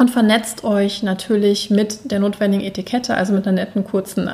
und 0.00 0.10
vernetzt 0.10 0.64
euch 0.64 1.02
natürlich 1.02 1.68
mit 1.68 2.10
der 2.10 2.20
notwendigen 2.20 2.64
Etikette, 2.64 3.14
also 3.14 3.34
mit 3.34 3.46
einer 3.46 3.60
netten 3.60 3.84
kurzen 3.84 4.30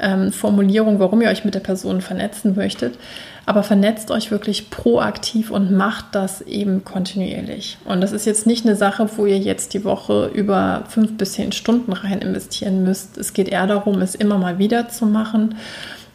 ähm, 0.00 0.32
Formulierung, 0.32 0.98
warum 0.98 1.22
ihr 1.22 1.28
euch 1.28 1.44
mit 1.44 1.54
der 1.54 1.60
Person 1.60 2.00
vernetzen 2.00 2.56
möchtet. 2.56 2.98
Aber 3.46 3.62
vernetzt 3.62 4.10
euch 4.10 4.32
wirklich 4.32 4.70
proaktiv 4.70 5.52
und 5.52 5.70
macht 5.70 6.06
das 6.16 6.40
eben 6.40 6.82
kontinuierlich. 6.82 7.78
Und 7.84 8.00
das 8.00 8.10
ist 8.10 8.26
jetzt 8.26 8.44
nicht 8.44 8.66
eine 8.66 8.74
Sache, 8.74 9.08
wo 9.16 9.24
ihr 9.24 9.38
jetzt 9.38 9.72
die 9.72 9.84
Woche 9.84 10.32
über 10.34 10.82
fünf 10.88 11.16
bis 11.16 11.34
zehn 11.34 11.52
Stunden 11.52 11.92
rein 11.92 12.18
investieren 12.18 12.82
müsst. 12.82 13.18
Es 13.18 13.32
geht 13.32 13.48
eher 13.48 13.68
darum, 13.68 14.02
es 14.02 14.16
immer 14.16 14.36
mal 14.36 14.58
wieder 14.58 14.88
zu 14.88 15.06
machen 15.06 15.54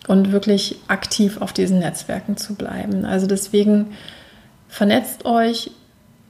und 0.08 0.34
wirklich 0.34 0.76
aktiv 0.90 1.42
auf 1.42 1.54
diesen 1.54 1.80
Netzwerken 1.80 2.36
zu 2.36 2.56
bleiben. 2.56 3.06
Also 3.06 3.28
deswegen 3.28 3.94
vernetzt 4.68 5.24
euch, 5.24 5.72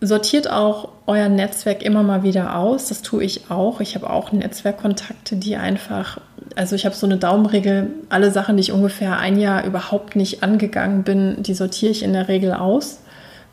Sortiert 0.05 0.49
auch 0.51 0.89
euer 1.07 1.29
Netzwerk 1.29 1.81
immer 1.81 2.03
mal 2.03 2.23
wieder 2.23 2.57
aus. 2.57 2.89
Das 2.89 3.01
tue 3.01 3.23
ich 3.23 3.49
auch. 3.49 3.79
Ich 3.79 3.95
habe 3.95 4.09
auch 4.09 4.33
Netzwerkkontakte, 4.33 5.37
die 5.37 5.55
einfach, 5.55 6.19
also 6.55 6.75
ich 6.75 6.85
habe 6.85 6.93
so 6.93 7.05
eine 7.05 7.15
Daumenregel, 7.15 7.87
alle 8.09 8.29
Sachen, 8.29 8.57
die 8.57 8.61
ich 8.61 8.71
ungefähr 8.73 9.17
ein 9.17 9.39
Jahr 9.39 9.65
überhaupt 9.65 10.17
nicht 10.17 10.43
angegangen 10.43 11.03
bin, 11.03 11.41
die 11.41 11.53
sortiere 11.53 11.91
ich 11.91 12.03
in 12.03 12.11
der 12.11 12.27
Regel 12.27 12.51
aus 12.51 13.02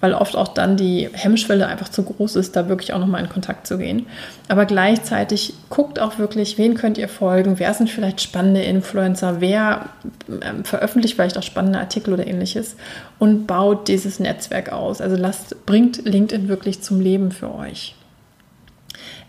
weil 0.01 0.15
oft 0.15 0.35
auch 0.35 0.49
dann 0.49 0.77
die 0.77 1.09
Hemmschwelle 1.13 1.67
einfach 1.67 1.89
zu 1.89 2.03
groß 2.03 2.37
ist, 2.37 2.57
da 2.57 2.69
wirklich 2.69 2.93
auch 2.93 2.99
nochmal 2.99 3.23
in 3.23 3.29
Kontakt 3.29 3.67
zu 3.67 3.79
gehen. 3.79 4.07
Aber 4.49 4.65
gleichzeitig 4.65 5.55
guckt 5.69 5.99
auch 5.99 6.19
wirklich, 6.19 6.57
wen 6.59 6.75
könnt 6.75 6.97
ihr 6.99 7.09
folgen, 7.09 7.59
wer 7.59 7.75
sind 7.75 7.91
vielleicht 7.91 8.21
spannende 8.21 8.63
Influencer, 8.63 9.41
wer 9.41 9.91
ähm, 10.29 10.65
veröffentlicht 10.65 11.15
vielleicht 11.15 11.37
auch 11.37 11.43
spannende 11.43 11.79
Artikel 11.79 12.15
oder 12.15 12.27
ähnliches 12.27 12.77
und 13.19 13.47
baut 13.47 13.89
dieses 13.89 14.21
Netzwerk 14.21 14.73
aus. 14.73 15.01
Also 15.01 15.17
lasst, 15.17 15.67
bringt 15.67 16.05
LinkedIn 16.05 16.49
wirklich 16.49 16.83
zum 16.83 17.01
Leben 17.01 17.31
für 17.31 17.55
euch. 17.55 17.95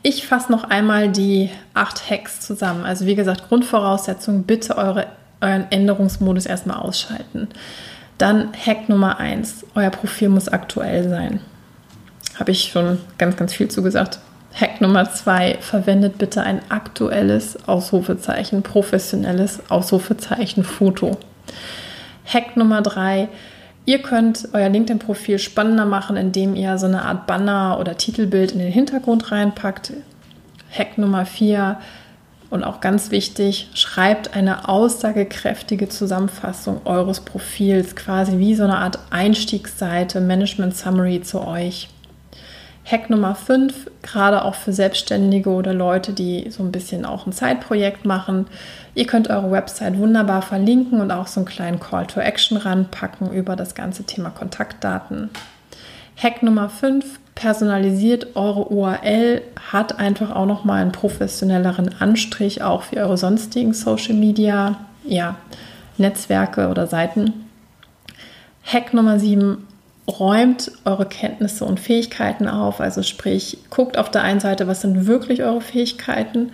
Ich 0.03 0.25
fasse 0.25 0.51
noch 0.51 0.63
einmal 0.63 1.09
die 1.09 1.49
acht 1.73 2.09
Hacks 2.09 2.39
zusammen. 2.39 2.85
Also 2.85 3.05
wie 3.05 3.15
gesagt, 3.15 3.49
Grundvoraussetzung, 3.49 4.43
bitte 4.43 4.77
eure, 4.77 5.07
euren 5.41 5.69
Änderungsmodus 5.69 6.47
erstmal 6.47 6.77
ausschalten. 6.77 7.49
Dann 8.17 8.49
Hack 8.53 8.89
Nummer 8.89 9.19
eins: 9.19 9.65
Euer 9.75 9.89
Profil 9.89 10.29
muss 10.29 10.47
aktuell 10.47 11.09
sein. 11.09 11.39
Habe 12.39 12.51
ich 12.51 12.71
schon 12.71 12.99
ganz, 13.17 13.35
ganz 13.35 13.53
viel 13.53 13.67
zugesagt. 13.69 14.19
Hack 14.53 14.81
Nummer 14.81 15.11
zwei: 15.11 15.57
Verwendet 15.61 16.17
bitte 16.17 16.41
ein 16.41 16.61
aktuelles 16.69 17.67
Ausrufezeichen, 17.67 18.63
professionelles 18.63 19.69
Ausrufezeichen 19.69 20.63
Foto. 20.63 21.17
Hack 22.25 22.57
Nummer 22.57 22.81
drei: 22.81 23.29
Ihr 23.85 23.99
könnt 23.99 24.49
euer 24.53 24.69
LinkedIn-Profil 24.69 25.39
spannender 25.39 25.85
machen, 25.85 26.15
indem 26.15 26.55
ihr 26.55 26.77
so 26.77 26.85
eine 26.85 27.03
Art 27.03 27.25
Banner 27.27 27.77
oder 27.79 27.97
Titelbild 27.97 28.51
in 28.51 28.59
den 28.59 28.71
Hintergrund 28.71 29.31
reinpackt. 29.31 29.93
Hack 30.71 30.97
Nummer 30.97 31.25
vier: 31.25 31.79
und 32.51 32.65
auch 32.65 32.81
ganz 32.81 33.09
wichtig, 33.09 33.69
schreibt 33.73 34.35
eine 34.35 34.67
aussagekräftige 34.67 35.89
Zusammenfassung 35.89 36.81
eures 36.85 37.21
Profils, 37.21 37.95
quasi 37.95 38.37
wie 38.37 38.53
so 38.55 38.63
eine 38.63 38.77
Art 38.77 38.99
Einstiegsseite, 39.09 40.19
Management 40.19 40.75
Summary 40.75 41.21
zu 41.21 41.41
euch. 41.47 41.87
Hack 42.83 43.09
Nummer 43.09 43.35
5, 43.35 43.89
gerade 44.01 44.43
auch 44.43 44.55
für 44.55 44.73
Selbstständige 44.73 45.49
oder 45.49 45.73
Leute, 45.73 46.11
die 46.11 46.49
so 46.49 46.61
ein 46.61 46.73
bisschen 46.73 47.05
auch 47.05 47.25
ein 47.25 47.31
Zeitprojekt 47.31 48.05
machen. 48.05 48.47
Ihr 48.95 49.07
könnt 49.07 49.29
eure 49.29 49.51
Website 49.51 49.97
wunderbar 49.97 50.41
verlinken 50.41 50.99
und 50.99 51.11
auch 51.11 51.27
so 51.27 51.39
einen 51.39 51.47
kleinen 51.47 51.79
Call 51.79 52.05
to 52.07 52.19
Action 52.19 52.57
ranpacken 52.57 53.31
über 53.31 53.55
das 53.55 53.75
ganze 53.75 54.03
Thema 54.03 54.29
Kontaktdaten. 54.29 55.29
Hack 56.17 56.43
Nummer 56.43 56.69
5, 56.69 57.19
personalisiert 57.35 58.35
eure 58.35 58.71
URL, 58.71 59.41
hat 59.71 59.99
einfach 59.99 60.31
auch 60.35 60.45
nochmal 60.45 60.81
einen 60.81 60.91
professionelleren 60.91 61.99
Anstrich, 61.99 62.61
auch 62.61 62.83
für 62.83 62.97
eure 62.97 63.17
sonstigen 63.17 63.73
Social 63.73 64.13
Media, 64.13 64.77
ja, 65.03 65.37
Netzwerke 65.97 66.69
oder 66.69 66.87
Seiten. 66.87 67.45
Hack 68.63 68.93
Nummer 68.93 69.19
7, 69.19 69.67
räumt 70.07 70.71
eure 70.85 71.05
Kenntnisse 71.05 71.65
und 71.65 71.79
Fähigkeiten 71.79 72.47
auf, 72.47 72.81
also 72.81 73.01
sprich, 73.03 73.57
guckt 73.69 73.97
auf 73.97 74.11
der 74.11 74.23
einen 74.23 74.39
Seite, 74.39 74.67
was 74.67 74.81
sind 74.81 75.07
wirklich 75.07 75.43
eure 75.43 75.61
Fähigkeiten 75.61 76.51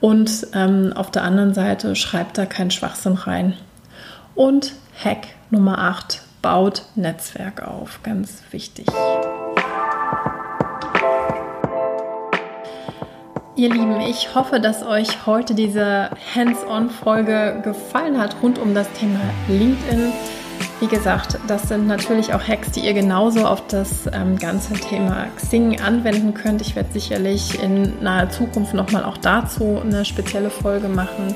und 0.00 0.46
ähm, 0.54 0.92
auf 0.94 1.10
der 1.10 1.22
anderen 1.22 1.54
Seite 1.54 1.96
schreibt 1.96 2.38
da 2.38 2.46
keinen 2.46 2.70
Schwachsinn 2.70 3.14
rein. 3.14 3.54
Und 4.34 4.72
Hack 5.02 5.28
Nummer 5.50 5.78
8, 5.78 6.22
baut 6.42 6.82
Netzwerk 6.94 7.62
auf, 7.62 8.00
ganz 8.02 8.42
wichtig. 8.50 8.86
Ihr 13.56 13.70
Lieben, 13.70 14.00
ich 14.02 14.36
hoffe, 14.36 14.60
dass 14.60 14.84
euch 14.84 15.26
heute 15.26 15.52
diese 15.54 16.10
Hands-on-Folge 16.34 17.60
gefallen 17.64 18.20
hat 18.20 18.36
rund 18.40 18.58
um 18.60 18.72
das 18.72 18.88
Thema 18.92 19.18
LinkedIn. 19.48 20.12
Wie 20.80 20.86
gesagt, 20.86 21.40
das 21.48 21.62
sind 21.62 21.88
natürlich 21.88 22.32
auch 22.34 22.40
Hacks, 22.46 22.70
die 22.70 22.80
ihr 22.80 22.94
genauso 22.94 23.44
auf 23.44 23.66
das 23.66 24.08
ähm, 24.12 24.38
ganze 24.38 24.74
Thema 24.74 25.26
Xing 25.34 25.80
anwenden 25.80 26.34
könnt. 26.34 26.60
Ich 26.60 26.76
werde 26.76 26.92
sicherlich 26.92 27.60
in 27.60 28.00
naher 28.00 28.30
Zukunft 28.30 28.74
nochmal 28.74 29.02
auch 29.02 29.16
dazu 29.16 29.80
eine 29.84 30.04
spezielle 30.04 30.50
Folge 30.50 30.86
machen. 30.86 31.34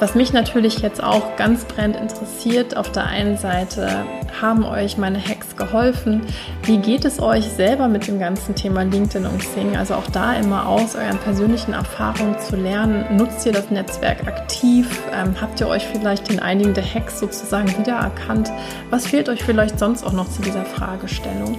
Was 0.00 0.14
mich 0.14 0.32
natürlich 0.32 0.78
jetzt 0.78 1.02
auch 1.02 1.34
ganz 1.34 1.64
brennend 1.64 1.96
interessiert, 1.96 2.76
auf 2.76 2.92
der 2.92 3.06
einen 3.06 3.36
Seite 3.36 4.06
haben 4.40 4.64
euch 4.64 4.96
meine 4.96 5.18
Hacks 5.18 5.56
geholfen. 5.56 6.20
Wie 6.62 6.78
geht 6.78 7.04
es 7.04 7.20
euch 7.20 7.44
selber 7.46 7.88
mit 7.88 8.06
dem 8.06 8.20
ganzen 8.20 8.54
Thema 8.54 8.82
LinkedIn 8.82 9.26
und 9.26 9.38
Xing? 9.40 9.76
Also 9.76 9.94
auch 9.94 10.06
da 10.06 10.34
immer 10.34 10.68
aus 10.68 10.94
euren 10.94 11.18
persönlichen 11.18 11.72
Erfahrungen 11.72 12.38
zu 12.38 12.54
lernen. 12.54 13.16
Nutzt 13.16 13.44
ihr 13.44 13.52
das 13.52 13.72
Netzwerk 13.72 14.24
aktiv? 14.28 14.88
Ähm, 15.12 15.34
habt 15.40 15.60
ihr 15.60 15.66
euch 15.66 15.84
vielleicht 15.84 16.30
in 16.30 16.38
einigen 16.38 16.74
der 16.74 16.84
Hacks 16.84 17.18
sozusagen 17.18 17.76
wiedererkannt? 17.76 18.52
Was 18.90 19.08
fehlt 19.08 19.28
euch 19.28 19.42
vielleicht 19.42 19.80
sonst 19.80 20.04
auch 20.04 20.12
noch 20.12 20.30
zu 20.30 20.42
dieser 20.42 20.64
Fragestellung? 20.64 21.58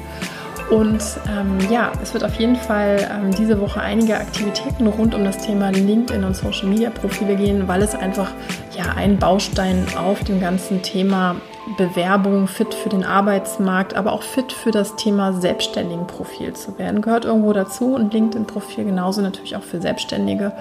Und 0.69 1.01
ähm, 1.27 1.58
ja, 1.71 1.91
es 2.01 2.13
wird 2.13 2.23
auf 2.23 2.36
jeden 2.36 2.55
Fall 2.55 3.10
ähm, 3.12 3.34
diese 3.34 3.60
Woche 3.60 3.82
einige 3.82 4.15
Aktivitäten 4.15 4.86
rund 4.86 5.15
um 5.15 5.23
das 5.23 5.39
Thema 5.39 5.71
LinkedIn 5.71 6.23
und 6.23 6.36
Social 6.36 6.67
Media 6.67 6.91
Profile 6.91 7.36
gehen, 7.36 7.67
weil 7.67 7.82
es 7.82 7.95
einfach 7.95 8.29
ja 8.77 8.93
ein 8.95 9.17
Baustein 9.17 9.88
auf 9.97 10.23
dem 10.23 10.39
ganzen 10.39 10.84
Thema 10.84 11.38
Bewerbung, 11.77 12.47
fit 12.47 12.73
für 12.73 12.89
den 12.89 13.03
Arbeitsmarkt, 13.03 13.95
aber 13.95 14.13
auch 14.13 14.21
fit 14.23 14.51
für 14.51 14.71
das 14.71 14.95
Thema 14.95 15.34
selbstständigen 15.34 16.05
Profil 16.05 16.53
zu 16.53 16.77
werden. 16.77 17.01
Gehört 17.01 17.25
irgendwo 17.25 17.51
dazu 17.53 17.95
und 17.95 18.13
LinkedIn-Profil 18.13 18.86
genauso 18.86 19.21
natürlich 19.21 19.55
auch 19.55 19.63
für 19.63 19.82
Selbstständige. 19.82 20.51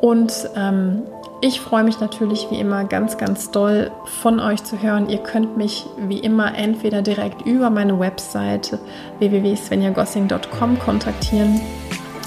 Und 0.00 0.32
ähm, 0.56 1.02
ich 1.40 1.60
freue 1.60 1.84
mich 1.84 2.00
natürlich 2.00 2.48
wie 2.50 2.58
immer 2.58 2.84
ganz, 2.84 3.16
ganz 3.16 3.50
doll 3.50 3.92
von 4.04 4.40
euch 4.40 4.64
zu 4.64 4.82
hören. 4.82 5.08
Ihr 5.08 5.18
könnt 5.18 5.56
mich 5.56 5.86
wie 5.96 6.18
immer 6.18 6.56
entweder 6.56 7.00
direkt 7.02 7.42
über 7.42 7.70
meine 7.70 7.98
Webseite 8.00 8.80
www.svenjagossing.com 9.18 10.78
kontaktieren. 10.80 11.60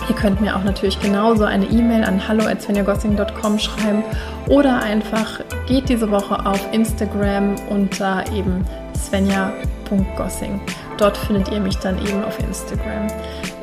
Ihr 0.09 0.15
könnt 0.15 0.41
mir 0.41 0.55
auch 0.55 0.63
natürlich 0.63 0.99
genauso 0.99 1.43
eine 1.43 1.65
E-Mail 1.65 2.03
an 2.03 2.27
hallo.svenjagossing.com 2.27 3.59
schreiben 3.59 4.03
oder 4.47 4.81
einfach 4.81 5.41
geht 5.67 5.89
diese 5.89 6.09
Woche 6.09 6.45
auf 6.45 6.73
Instagram 6.73 7.55
unter 7.69 8.23
eben 8.33 8.65
svenja.gossing. 8.95 10.59
Dort 11.01 11.17
findet 11.17 11.49
ihr 11.51 11.59
mich 11.59 11.77
dann 11.79 11.97
eben 11.97 12.23
auf 12.23 12.37
Instagram. 12.37 13.07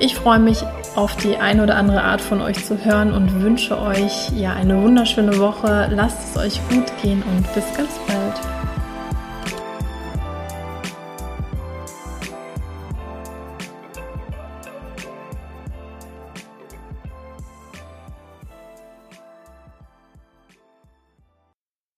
Ich 0.00 0.16
freue 0.16 0.40
mich 0.40 0.64
auf 0.96 1.14
die 1.18 1.36
eine 1.36 1.62
oder 1.62 1.76
andere 1.76 2.02
Art 2.02 2.20
von 2.20 2.42
euch 2.42 2.64
zu 2.64 2.84
hören 2.84 3.12
und 3.12 3.40
wünsche 3.40 3.80
euch 3.80 4.30
ja 4.34 4.54
eine 4.54 4.82
wunderschöne 4.82 5.38
Woche. 5.38 5.88
Lasst 5.92 6.18
es 6.30 6.36
euch 6.36 6.60
gut 6.68 6.86
gehen 7.00 7.22
und 7.22 7.54
bis 7.54 7.64
ganz 7.76 7.96
bald. 8.00 8.07